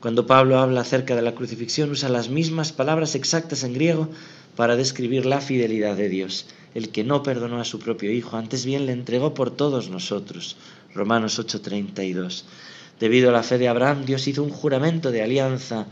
Cuando 0.00 0.26
Pablo 0.26 0.58
habla 0.58 0.80
acerca 0.80 1.14
de 1.14 1.22
la 1.22 1.36
crucifixión 1.36 1.92
usa 1.92 2.08
las 2.08 2.28
mismas 2.28 2.72
palabras 2.72 3.14
exactas 3.14 3.62
en 3.62 3.74
griego 3.74 4.08
para 4.56 4.74
describir 4.74 5.26
la 5.26 5.40
fidelidad 5.40 5.96
de 5.96 6.08
Dios, 6.08 6.46
el 6.74 6.88
que 6.88 7.04
no 7.04 7.22
perdonó 7.22 7.60
a 7.60 7.64
su 7.64 7.78
propio 7.78 8.10
Hijo, 8.10 8.36
antes 8.36 8.64
bien 8.64 8.84
le 8.84 8.92
entregó 8.92 9.32
por 9.32 9.52
todos 9.52 9.90
nosotros. 9.90 10.56
Romanos 10.92 11.38
8:32. 11.38 12.46
Debido 12.98 13.28
a 13.28 13.32
la 13.32 13.44
fe 13.44 13.58
de 13.58 13.68
Abraham, 13.68 14.06
Dios 14.06 14.26
hizo 14.26 14.42
un 14.42 14.50
juramento 14.50 15.12
de 15.12 15.22
alianza, 15.22 15.86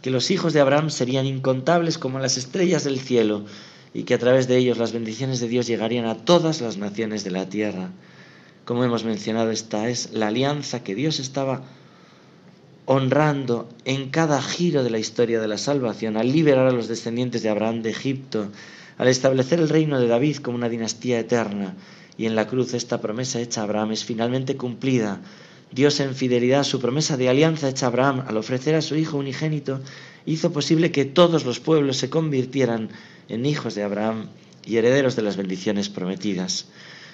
que 0.00 0.10
los 0.10 0.30
hijos 0.30 0.52
de 0.52 0.60
Abraham 0.60 0.90
serían 0.90 1.26
incontables 1.26 1.98
como 1.98 2.20
las 2.20 2.36
estrellas 2.36 2.84
del 2.84 3.00
cielo, 3.00 3.46
y 3.94 4.02
que 4.02 4.14
a 4.14 4.18
través 4.18 4.48
de 4.48 4.58
ellos 4.58 4.76
las 4.76 4.92
bendiciones 4.92 5.38
de 5.40 5.48
Dios 5.48 5.68
llegarían 5.68 6.04
a 6.06 6.16
todas 6.16 6.60
las 6.60 6.76
naciones 6.76 7.22
de 7.22 7.30
la 7.30 7.48
tierra. 7.48 7.90
Como 8.64 8.82
hemos 8.82 9.04
mencionado, 9.04 9.52
esta 9.52 9.88
es 9.88 10.12
la 10.12 10.28
alianza 10.28 10.82
que 10.82 10.96
Dios 10.96 11.20
estaba 11.20 11.62
honrando 12.86 13.68
en 13.84 14.10
cada 14.10 14.42
giro 14.42 14.82
de 14.82 14.90
la 14.90 14.98
historia 14.98 15.40
de 15.40 15.48
la 15.48 15.58
salvación, 15.58 16.16
al 16.16 16.32
liberar 16.32 16.66
a 16.66 16.72
los 16.72 16.88
descendientes 16.88 17.42
de 17.42 17.48
Abraham 17.48 17.82
de 17.82 17.90
Egipto, 17.90 18.48
al 18.98 19.08
establecer 19.08 19.60
el 19.60 19.68
reino 19.68 19.98
de 19.98 20.08
David 20.08 20.38
como 20.38 20.56
una 20.56 20.68
dinastía 20.68 21.18
eterna, 21.18 21.74
y 22.18 22.26
en 22.26 22.34
la 22.36 22.46
cruz 22.46 22.74
esta 22.74 23.00
promesa 23.00 23.40
hecha 23.40 23.60
a 23.60 23.64
Abraham 23.64 23.92
es 23.92 24.04
finalmente 24.04 24.56
cumplida. 24.56 25.20
Dios 25.72 25.98
en 26.00 26.14
fidelidad 26.14 26.60
a 26.60 26.64
su 26.64 26.80
promesa 26.80 27.16
de 27.16 27.28
alianza 27.28 27.68
hecha 27.68 27.86
a 27.86 27.88
Abraham 27.88 28.24
al 28.26 28.36
ofrecer 28.36 28.74
a 28.74 28.82
su 28.82 28.96
Hijo 28.96 29.16
unigénito, 29.18 29.80
hizo 30.26 30.52
posible 30.52 30.90
que 30.90 31.04
todos 31.04 31.44
los 31.44 31.60
pueblos 31.60 31.96
se 31.96 32.10
convirtieran 32.10 32.90
en 33.28 33.46
hijos 33.46 33.74
de 33.74 33.82
Abraham 33.82 34.28
y 34.64 34.76
herederos 34.76 35.16
de 35.16 35.22
las 35.22 35.36
bendiciones 35.36 35.88
prometidas. 35.88 36.66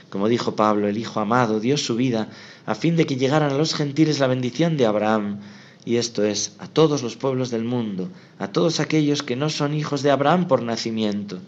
Como 0.09 0.29
dijo 0.29 0.57
Pablo, 0.57 0.89
el 0.89 0.99
Hijo 0.99 1.21
amado 1.21 1.61
dio 1.61 1.77
su 1.77 1.97
vida 1.97 2.29
a 2.67 2.75
fin 2.75 2.97
de 2.97 3.07
que 3.07 3.17
llegaran 3.17 3.53
a 3.53 3.59
los 3.59 3.75
gentiles 3.75 4.19
la 4.19 4.27
bendición 4.27 4.77
de 4.77 4.87
Abraham, 4.87 5.41
y 5.85 5.97
esto 5.97 6.25
es 6.25 6.57
a 6.59 6.67
todos 6.67 7.03
los 7.03 7.17
pueblos 7.17 7.51
del 7.51 7.65
mundo, 7.65 8.11
a 8.39 8.49
todos 8.49 8.81
aquellos 8.81 9.23
que 9.23 9.37
no 9.37 9.51
son 9.51 9.75
hijos 9.75 10.03
de 10.03 10.11
Abraham 10.11 10.47
por 10.47 10.63
nacimiento, 10.63 11.39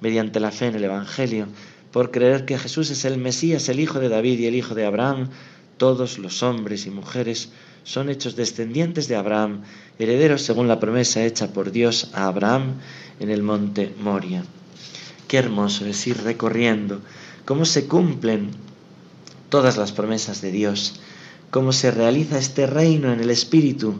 mediante 0.00 0.40
la 0.40 0.50
fe 0.50 0.66
en 0.66 0.74
el 0.74 0.84
Evangelio, 0.84 1.46
por 1.92 2.10
creer 2.10 2.44
que 2.44 2.58
Jesús 2.58 2.90
es 2.90 3.04
el 3.04 3.18
Mesías, 3.18 3.68
el 3.68 3.80
Hijo 3.80 4.00
de 4.00 4.08
David 4.08 4.40
y 4.40 4.46
el 4.46 4.54
Hijo 4.54 4.74
de 4.74 4.86
Abraham, 4.86 5.30
todos 5.80 6.18
los 6.18 6.44
hombres 6.44 6.84
y 6.84 6.90
mujeres 6.90 7.48
son 7.82 8.10
hechos 8.10 8.36
descendientes 8.36 9.08
de 9.08 9.16
Abraham, 9.16 9.62
herederos 9.98 10.42
según 10.42 10.68
la 10.68 10.78
promesa 10.78 11.24
hecha 11.24 11.54
por 11.54 11.72
Dios 11.72 12.10
a 12.12 12.26
Abraham 12.26 12.74
en 13.18 13.30
el 13.30 13.42
monte 13.42 13.94
Moria. 13.98 14.44
Qué 15.26 15.38
hermoso 15.38 15.86
es 15.86 16.06
ir 16.06 16.22
recorriendo 16.22 17.00
cómo 17.46 17.64
se 17.64 17.86
cumplen 17.86 18.50
todas 19.48 19.78
las 19.78 19.92
promesas 19.92 20.42
de 20.42 20.52
Dios 20.52 21.00
cómo 21.50 21.72
se 21.72 21.90
realiza 21.90 22.38
este 22.38 22.66
reino 22.66 23.12
en 23.12 23.20
el 23.20 23.30
Espíritu, 23.30 23.96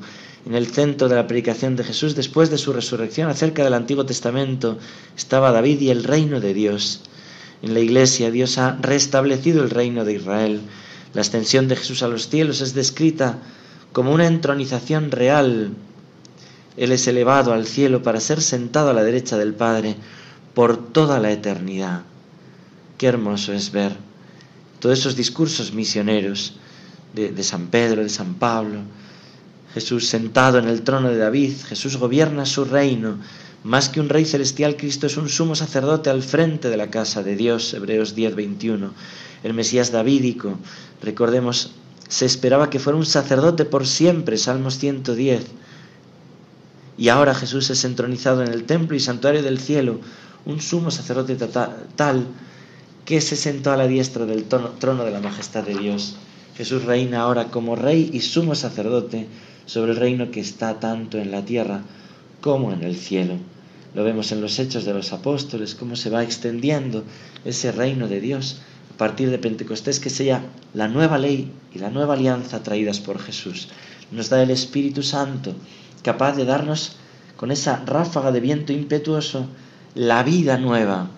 en 0.47 0.55
el 0.55 0.69
centro 0.69 1.09
de 1.09 1.17
la 1.17 1.27
predicación 1.27 1.77
de 1.77 1.85
Jesús 1.85 2.15
después 2.15 2.49
de 2.49 2.59
su 2.59 2.73
resurrección 2.73 3.29
acerca 3.29 3.65
del 3.65 3.75
Antiguo 3.75 4.07
Testamento 4.07 4.79
estaba 5.17 5.53
David 5.53 5.81
y 5.81 5.91
el 5.91 6.05
reino 6.05 6.41
de 6.41 6.55
Dios. 6.55 7.03
En 7.63 7.75
la 7.75 7.81
Iglesia 7.81 8.31
Dios 8.31 8.57
ha 8.57 8.79
restablecido 8.81 9.63
el 9.63 9.71
reino 9.71 10.05
de 10.05 10.15
Israel. 10.15 10.61
La 11.15 11.23
ascensión 11.23 11.69
de 11.69 11.77
Jesús 11.77 12.03
a 12.03 12.09
los 12.09 12.29
cielos 12.29 12.61
es 12.61 12.75
descrita 12.75 13.39
como 13.93 14.13
una 14.13 14.27
entronización 14.27 15.11
real. 15.11 15.75
Él 16.77 16.93
es 16.93 17.07
elevado 17.07 17.53
al 17.53 17.67
cielo 17.67 18.03
para 18.03 18.21
ser 18.21 18.41
sentado 18.41 18.91
a 18.91 18.95
la 18.95 19.03
derecha 19.03 19.37
del 19.37 19.55
Padre 19.55 19.97
por 20.55 20.93
toda 20.93 21.19
la 21.19 21.33
eternidad. 21.33 22.03
Qué 22.99 23.07
hermoso 23.07 23.53
es 23.53 23.73
ver 23.73 23.97
todos 24.81 24.99
esos 24.99 25.15
discursos 25.15 25.73
misioneros 25.73 26.55
de, 27.15 27.43
San 27.43 27.69
Pedro, 27.69 28.03
de 28.03 28.09
San 28.09 28.35
Pablo. 28.35 28.81
Jesús 29.75 30.09
sentado 30.09 30.59
en 30.59 30.69
el 30.69 30.83
trono 30.83 31.11
de 31.11 31.19
David, 31.19 31.53
Jesús 31.69 31.97
gobierna 31.97 32.47
su 32.47 32.65
reino. 32.65 33.19
Más 33.63 33.91
que 33.91 34.01
un 34.01 34.09
rey 34.09 34.25
celestial, 34.25 34.77
Cristo 34.77 35.07
es 35.07 35.19
un 35.19 35.29
sumo 35.29 35.55
sacerdote 35.55 36.09
al 36.09 36.23
frente 36.23 36.71
de 36.71 36.79
la 36.79 36.91
casa 36.91 37.23
de 37.23 37.37
Dios, 37.37 37.75
Hebreos 37.75 38.15
10, 38.15 38.35
21. 38.35 38.91
El 39.43 39.53
Mesías 39.53 39.93
davídico, 39.93 40.59
recordemos, 41.03 41.73
se 42.09 42.25
esperaba 42.25 42.71
que 42.71 42.79
fuera 42.79 42.99
un 42.99 43.05
sacerdote 43.05 43.67
por 43.67 43.87
siempre, 43.87 44.39
Salmos 44.39 44.79
110. 44.79 45.45
Y 46.97 47.09
ahora 47.11 47.35
Jesús 47.35 47.69
es 47.69 47.85
entronizado 47.85 48.43
en 48.43 48.51
el 48.51 48.65
templo 48.65 48.97
y 48.97 49.01
santuario 49.01 49.43
del 49.43 49.61
cielo, 49.61 50.01
un 50.47 50.63
sumo 50.63 50.91
sacerdote 50.91 51.37
tal 51.97 52.27
que 53.05 53.21
se 53.21 53.37
sentó 53.37 53.73
a 53.73 53.77
la 53.77 53.87
diestra 53.87 54.25
del 54.25 54.45
trono 54.45 55.05
de 55.05 55.11
la 55.11 55.21
majestad 55.21 55.65
de 55.65 55.75
Dios. 55.75 56.17
Jesús 56.57 56.85
reina 56.85 57.21
ahora 57.21 57.49
como 57.49 57.77
rey 57.77 58.09
y 58.11 58.21
sumo 58.21 58.55
sacerdote 58.55 59.27
sobre 59.67 59.93
el 59.93 59.99
reino 59.99 60.31
que 60.31 60.41
está 60.41 60.81
tanto 60.81 61.19
en 61.19 61.31
la 61.31 61.45
tierra 61.45 61.83
como 62.41 62.73
en 62.73 62.83
el 62.83 62.97
cielo. 62.97 63.35
Lo 63.95 64.05
vemos 64.05 64.31
en 64.33 64.41
los 64.41 64.59
hechos 64.59 64.85
de 64.85 64.95
los 64.95 65.13
apóstoles, 65.13 65.75
cómo 65.75 65.97
se 65.97 66.11
va 66.11 66.23
extendiendo 66.23 67.05
ese 67.45 67.73
reino 67.73 68.07
de 68.09 68.21
Dios 68.21 68.61
a 68.95 68.97
partir 68.97 69.31
de 69.31 69.39
Pentecostés, 69.39 69.99
que 69.99 70.11
sea 70.11 70.45
la 70.75 70.89
nueva 70.89 71.19
ley 71.19 71.53
y 71.75 71.79
la 71.79 71.91
nueva 71.91 72.15
alianza 72.15 72.63
traídas 72.63 73.01
por 73.01 73.19
Jesús. 73.19 73.69
Nos 74.13 74.29
da 74.29 74.43
el 74.43 74.51
Espíritu 74.51 75.03
Santo, 75.03 75.55
capaz 76.03 76.37
de 76.37 76.45
darnos 76.45 76.97
con 77.37 77.51
esa 77.51 77.83
ráfaga 77.85 78.33
de 78.33 78.41
viento 78.41 78.73
impetuoso 78.73 79.47
la 79.95 80.23
vida 80.23 80.57
nueva, 80.59 81.11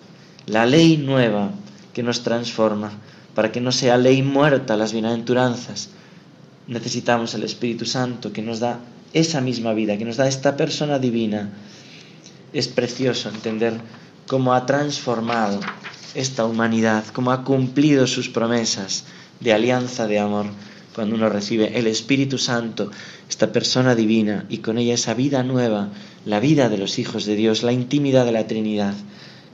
la 0.47 0.65
ley 0.65 0.97
nueva 0.97 1.51
que 1.93 2.01
nos 2.01 2.23
transforma 2.23 2.91
para 3.35 3.51
que 3.51 3.61
no 3.61 3.71
sea 3.71 3.97
ley 3.97 4.23
muerta 4.23 4.77
las 4.77 4.93
bienaventuranzas. 4.93 5.89
Necesitamos 6.67 7.33
el 7.33 7.43
Espíritu 7.43 7.85
Santo 7.85 8.31
que 8.31 8.41
nos 8.41 8.59
da 8.59 8.79
esa 9.13 9.41
misma 9.41 9.73
vida, 9.73 9.97
que 9.97 10.05
nos 10.05 10.17
da 10.17 10.27
esta 10.27 10.57
persona 10.57 10.99
divina. 10.99 11.49
Es 12.51 12.67
precioso 12.67 13.29
entender 13.29 13.79
cómo 14.27 14.53
ha 14.53 14.65
transformado 14.65 15.59
esta 16.15 16.45
humanidad, 16.45 17.05
cómo 17.13 17.31
ha 17.31 17.43
cumplido 17.43 18.07
sus 18.07 18.29
promesas 18.29 19.05
de 19.39 19.53
alianza 19.53 20.07
de 20.07 20.19
amor 20.19 20.47
cuando 20.93 21.15
uno 21.15 21.29
recibe 21.29 21.77
el 21.77 21.87
Espíritu 21.87 22.37
Santo, 22.37 22.91
esta 23.27 23.51
persona 23.51 23.95
divina, 23.95 24.45
y 24.49 24.59
con 24.59 24.77
ella 24.77 24.93
esa 24.93 25.13
vida 25.13 25.43
nueva, 25.43 25.89
la 26.25 26.39
vida 26.39 26.69
de 26.69 26.77
los 26.77 26.99
hijos 26.99 27.25
de 27.25 27.35
Dios, 27.35 27.63
la 27.63 27.73
intimidad 27.73 28.25
de 28.25 28.31
la 28.31 28.47
Trinidad, 28.47 28.93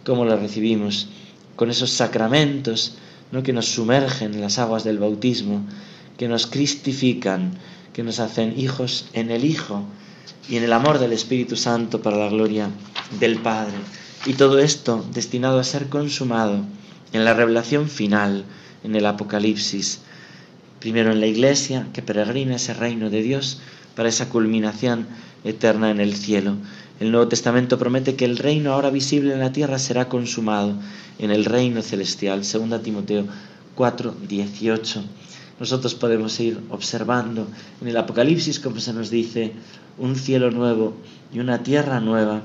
cómo 0.06 0.26
lo 0.26 0.36
recibimos 0.36 1.08
con 1.56 1.70
esos 1.70 1.92
sacramentos 1.92 2.96
¿no? 3.32 3.44
que 3.44 3.54
nos 3.54 3.68
sumergen 3.68 4.34
en 4.34 4.42
las 4.42 4.60
aguas 4.60 4.84
del 4.84 5.00
bautismo, 5.00 5.66
que 6.18 6.28
nos 6.28 6.48
cristifican, 6.48 7.54
que 8.00 8.04
nos 8.04 8.22
hacen 8.22 8.58
hijos 8.58 9.10
en 9.12 9.30
el 9.30 9.44
Hijo 9.44 9.84
y 10.48 10.56
en 10.56 10.64
el 10.64 10.72
amor 10.72 11.00
del 11.00 11.12
Espíritu 11.12 11.58
Santo 11.58 12.02
para 12.02 12.16
la 12.16 12.30
gloria 12.30 12.70
del 13.20 13.40
Padre. 13.40 13.74
Y 14.26 14.36
todo 14.36 14.60
esto 14.60 15.06
destinado 15.14 15.60
a 15.60 15.66
ser 15.66 15.90
consumado 15.90 16.64
en 17.12 17.26
la 17.26 17.34
revelación 17.34 17.90
final, 17.90 18.46
en 18.86 18.96
el 18.96 19.06
Apocalipsis. 19.06 20.00
Primero 20.80 21.12
en 21.12 21.20
la 21.20 21.28
Iglesia, 21.28 21.88
que 21.92 22.02
peregrina 22.02 22.56
ese 22.56 22.74
reino 22.74 23.10
de 23.10 23.22
Dios 23.22 23.60
para 23.98 24.08
esa 24.08 24.30
culminación 24.30 25.06
eterna 25.44 25.92
en 25.92 26.00
el 26.00 26.16
cielo. 26.16 26.56
El 27.02 27.12
Nuevo 27.12 27.28
Testamento 27.28 27.78
promete 27.78 28.16
que 28.16 28.24
el 28.24 28.38
reino 28.38 28.72
ahora 28.72 28.92
visible 28.92 29.34
en 29.34 29.42
la 29.42 29.52
tierra 29.52 29.78
será 29.78 30.08
consumado 30.08 30.74
en 31.18 31.32
el 31.32 31.44
reino 31.44 31.82
celestial. 31.82 32.44
2 32.50 32.82
Timoteo 32.82 33.26
4, 33.76 34.16
18. 34.26 35.04
Nosotros 35.60 35.94
podemos 35.96 36.40
ir 36.40 36.60
observando 36.70 37.48
en 37.82 37.88
el 37.88 37.98
Apocalipsis, 37.98 38.60
como 38.60 38.80
se 38.80 38.94
nos 38.94 39.10
dice, 39.10 39.54
un 39.98 40.16
cielo 40.16 40.52
nuevo 40.52 40.94
y 41.34 41.40
una 41.40 41.64
tierra 41.64 42.00
nueva. 42.00 42.42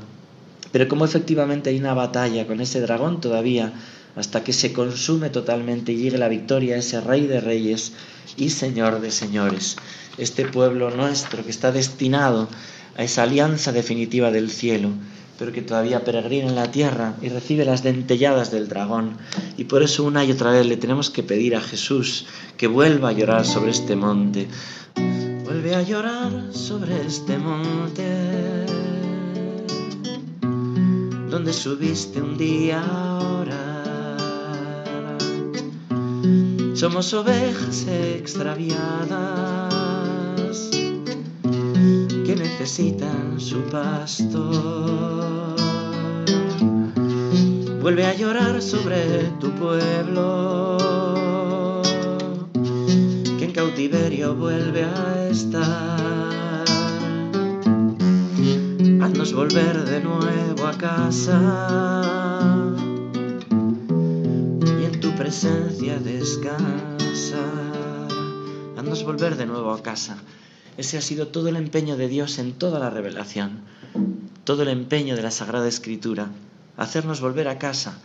Pero 0.72 0.88
como 0.88 1.04
efectivamente 1.04 1.70
hay 1.70 1.78
una 1.78 1.94
batalla 1.94 2.46
con 2.46 2.60
ese 2.60 2.80
dragón 2.80 3.20
todavía, 3.20 3.72
hasta 4.16 4.44
que 4.44 4.52
se 4.52 4.72
consume 4.72 5.30
totalmente 5.30 5.92
y 5.92 5.96
llegue 5.96 6.18
la 6.18 6.28
victoria 6.28 6.76
a 6.76 6.78
ese 6.78 7.00
rey 7.00 7.26
de 7.26 7.40
reyes 7.40 7.92
y 8.36 8.50
señor 8.50 9.00
de 9.00 9.10
señores. 9.10 9.76
Este 10.18 10.44
pueblo 10.44 10.90
nuestro 10.90 11.44
que 11.44 11.50
está 11.50 11.72
destinado 11.72 12.48
a 12.96 13.04
esa 13.04 13.24
alianza 13.24 13.72
definitiva 13.72 14.30
del 14.30 14.50
cielo, 14.50 14.90
pero 15.38 15.52
que 15.52 15.62
todavía 15.62 16.04
peregrina 16.04 16.48
en 16.48 16.54
la 16.54 16.70
tierra 16.70 17.14
y 17.20 17.28
recibe 17.28 17.64
las 17.64 17.82
dentelladas 17.82 18.50
del 18.50 18.68
dragón. 18.68 19.16
Y 19.56 19.64
por 19.64 19.82
eso 19.82 20.04
una 20.04 20.24
y 20.24 20.32
otra 20.32 20.50
vez 20.52 20.66
le 20.66 20.76
tenemos 20.76 21.10
que 21.10 21.22
pedir 21.22 21.56
a 21.56 21.60
Jesús 21.60 22.26
que 22.56 22.66
vuelva 22.66 23.08
a 23.10 23.12
llorar 23.12 23.44
sobre 23.44 23.72
este 23.72 23.96
monte. 23.96 24.48
Vuelve 25.44 25.74
a 25.74 25.82
llorar 25.82 26.30
sobre 26.52 27.06
este 27.06 27.38
monte, 27.38 28.04
donde 31.28 31.52
subiste 31.52 32.20
un 32.20 32.36
día 32.38 32.82
ahora. 32.82 33.72
Somos 36.74 37.14
ovejas 37.14 37.86
extraviadas 37.88 39.83
necesitan 42.64 43.38
su 43.38 43.60
pastor. 43.64 45.54
Vuelve 47.82 48.06
a 48.06 48.14
llorar 48.14 48.62
sobre 48.62 49.24
tu 49.38 49.50
pueblo, 49.50 50.78
que 53.38 53.44
en 53.44 53.52
cautiverio 53.52 54.34
vuelve 54.34 54.84
a 54.84 55.28
estar. 55.28 56.64
Haznos 59.02 59.34
volver 59.34 59.84
de 59.84 60.00
nuevo 60.00 60.66
a 60.66 60.72
casa 60.78 62.00
y 64.80 64.84
en 64.86 65.00
tu 65.00 65.10
presencia 65.16 65.98
descansar. 65.98 66.88
Haznos 68.78 69.04
volver 69.04 69.36
de 69.36 69.44
nuevo 69.44 69.70
a 69.70 69.82
casa. 69.82 70.16
Ese 70.76 70.98
ha 70.98 71.00
sido 71.00 71.28
todo 71.28 71.48
el 71.48 71.56
empeño 71.56 71.96
de 71.96 72.08
Dios 72.08 72.38
en 72.38 72.52
toda 72.52 72.78
la 72.78 72.90
revelación, 72.90 73.60
todo 74.44 74.62
el 74.62 74.68
empeño 74.68 75.16
de 75.16 75.22
la 75.22 75.30
Sagrada 75.30 75.68
Escritura, 75.68 76.30
hacernos 76.76 77.20
volver 77.20 77.48
a 77.48 77.58
casa 77.58 77.98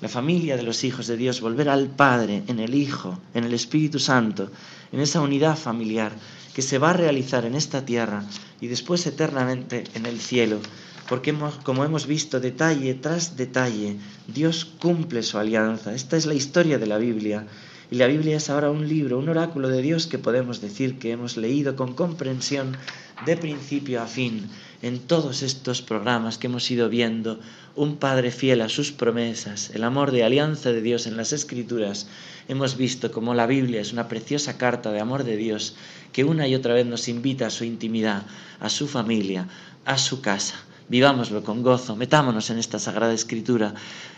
la 0.00 0.08
familia 0.08 0.56
de 0.56 0.62
los 0.62 0.84
hijos 0.84 1.06
de 1.06 1.16
Dios, 1.16 1.40
volver 1.40 1.68
al 1.68 1.88
Padre, 1.88 2.42
en 2.48 2.60
el 2.60 2.74
Hijo, 2.74 3.18
en 3.32 3.44
el 3.44 3.54
Espíritu 3.54 3.98
Santo, 3.98 4.50
en 4.92 5.00
esa 5.00 5.22
unidad 5.22 5.56
familiar 5.56 6.12
que 6.54 6.62
se 6.62 6.78
va 6.78 6.90
a 6.90 6.94
realizar 6.94 7.44
en 7.44 7.54
esta 7.54 7.84
tierra 7.84 8.24
y 8.60 8.66
después 8.66 9.06
eternamente 9.06 9.84
en 9.94 10.06
el 10.06 10.20
cielo, 10.20 10.60
porque 11.08 11.34
como 11.62 11.84
hemos 11.84 12.06
visto 12.06 12.40
detalle 12.40 12.94
tras 12.94 13.36
detalle, 13.36 13.96
Dios 14.26 14.64
cumple 14.64 15.22
su 15.22 15.38
alianza. 15.38 15.94
Esta 15.94 16.16
es 16.16 16.26
la 16.26 16.34
historia 16.34 16.78
de 16.78 16.86
la 16.86 16.98
Biblia. 16.98 17.46
Y 17.90 17.96
la 17.96 18.08
Biblia 18.08 18.36
es 18.36 18.50
ahora 18.50 18.70
un 18.70 18.88
libro, 18.88 19.18
un 19.18 19.28
oráculo 19.28 19.68
de 19.68 19.80
Dios 19.80 20.08
que 20.08 20.18
podemos 20.18 20.60
decir 20.60 20.98
que 20.98 21.12
hemos 21.12 21.36
leído 21.36 21.76
con 21.76 21.94
comprensión 21.94 22.76
de 23.24 23.36
principio 23.36 24.02
a 24.02 24.06
fin 24.06 24.48
en 24.82 24.98
todos 24.98 25.42
estos 25.42 25.82
programas 25.82 26.36
que 26.36 26.48
hemos 26.48 26.68
ido 26.70 26.88
viendo, 26.88 27.38
un 27.76 27.96
Padre 27.96 28.30
fiel 28.32 28.60
a 28.60 28.68
sus 28.68 28.90
promesas, 28.90 29.70
el 29.72 29.84
amor 29.84 30.10
de 30.10 30.24
alianza 30.24 30.72
de 30.72 30.82
Dios 30.82 31.06
en 31.06 31.16
las 31.16 31.32
Escrituras, 31.32 32.08
hemos 32.48 32.76
visto 32.76 33.12
como 33.12 33.34
la 33.34 33.46
Biblia 33.46 33.80
es 33.80 33.92
una 33.92 34.08
preciosa 34.08 34.58
carta 34.58 34.90
de 34.90 35.00
amor 35.00 35.24
de 35.24 35.36
Dios 35.36 35.76
que 36.12 36.24
una 36.24 36.48
y 36.48 36.54
otra 36.54 36.74
vez 36.74 36.86
nos 36.86 37.08
invita 37.08 37.46
a 37.46 37.50
su 37.50 37.64
intimidad, 37.64 38.24
a 38.60 38.68
su 38.68 38.88
familia, 38.88 39.48
a 39.84 39.96
su 39.96 40.20
casa 40.20 40.65
Vivámoslo 40.88 41.42
con 41.42 41.62
gozo, 41.62 41.96
metámonos 41.96 42.50
en 42.50 42.58
esta 42.58 42.78
sagrada 42.78 43.12
escritura, 43.12 43.74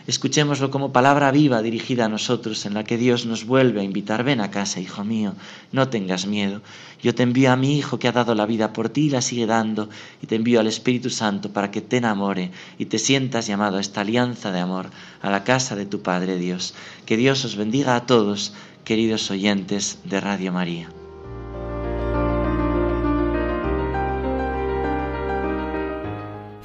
escuchémoslo 0.07 0.71
como 0.71 0.93
palabra 0.93 1.31
viva 1.31 1.63
dirigida 1.63 2.05
a 2.05 2.09
nosotros, 2.11 2.67
en 2.67 2.75
la 2.75 2.85
que 2.85 2.99
Dios 2.99 3.25
nos 3.25 3.47
vuelve 3.47 3.81
a 3.81 3.85
invitar, 3.85 4.23
ven 4.23 4.43
a 4.43 4.51
casa, 4.51 4.79
hijo 4.79 5.03
mío, 5.03 5.33
no 5.73 5.89
tengas 5.89 6.27
miedo, 6.27 6.61
yo 7.03 7.15
te 7.15 7.23
envío 7.23 7.53
a 7.53 7.57
mi 7.57 7.79
Hijo 7.79 7.99
que 7.99 8.09
ha 8.09 8.13
dado 8.13 8.35
la 8.35 8.45
vida 8.45 8.73
por 8.73 8.89
ti 8.89 9.07
y 9.07 9.11
la 9.11 9.23
sigue 9.23 9.47
dando, 9.47 9.89
y 10.23 10.27
te 10.27 10.35
envío 10.35 10.61
al 10.61 10.67
Espíritu 10.67 11.11
Santo 11.11 11.53
para 11.53 11.71
que 11.71 11.81
te 11.81 11.99
enamore 11.99 12.51
y 12.79 12.87
te 12.87 12.99
sientas 12.99 13.47
llamado 13.47 13.79
a 13.79 13.81
esta 13.81 14.03
alianza 14.03 14.53
de 14.53 14.61
amor, 14.61 14.91
a 15.23 15.31
la 15.31 15.45
casa 15.45 15.77
de 15.77 15.87
tu 15.87 16.03
Padre 16.03 16.37
Dios. 16.37 16.75
Que 17.07 17.17
Dios 17.17 17.45
os 17.45 17.57
bendiga 17.57 17.97
a 17.97 18.05
todos, 18.07 18.53
queridos 18.85 19.31
oyentes 19.31 20.01
de 20.05 20.21
Radio 20.21 20.53
María. 20.53 20.98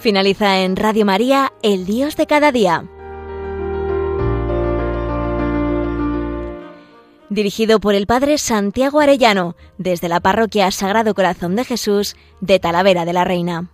Finaliza 0.04 0.60
en 0.60 0.76
Radio 0.76 1.06
María, 1.06 1.54
El 1.62 1.86
Dios 1.86 2.18
de 2.18 2.28
cada 2.28 2.52
día. 2.52 2.84
Dirigido 7.30 7.80
por 7.80 7.96
el 7.96 8.06
Padre 8.06 8.38
Santiago 8.38 9.00
Arellano, 9.00 9.56
desde 9.78 10.10
la 10.10 10.20
Parroquia 10.20 10.70
Sagrado 10.72 11.16
Corazón 11.16 11.56
de 11.56 11.64
Jesús 11.64 12.18
de 12.42 12.60
Talavera 12.60 13.06
de 13.06 13.14
la 13.14 13.24
Reina. 13.24 13.72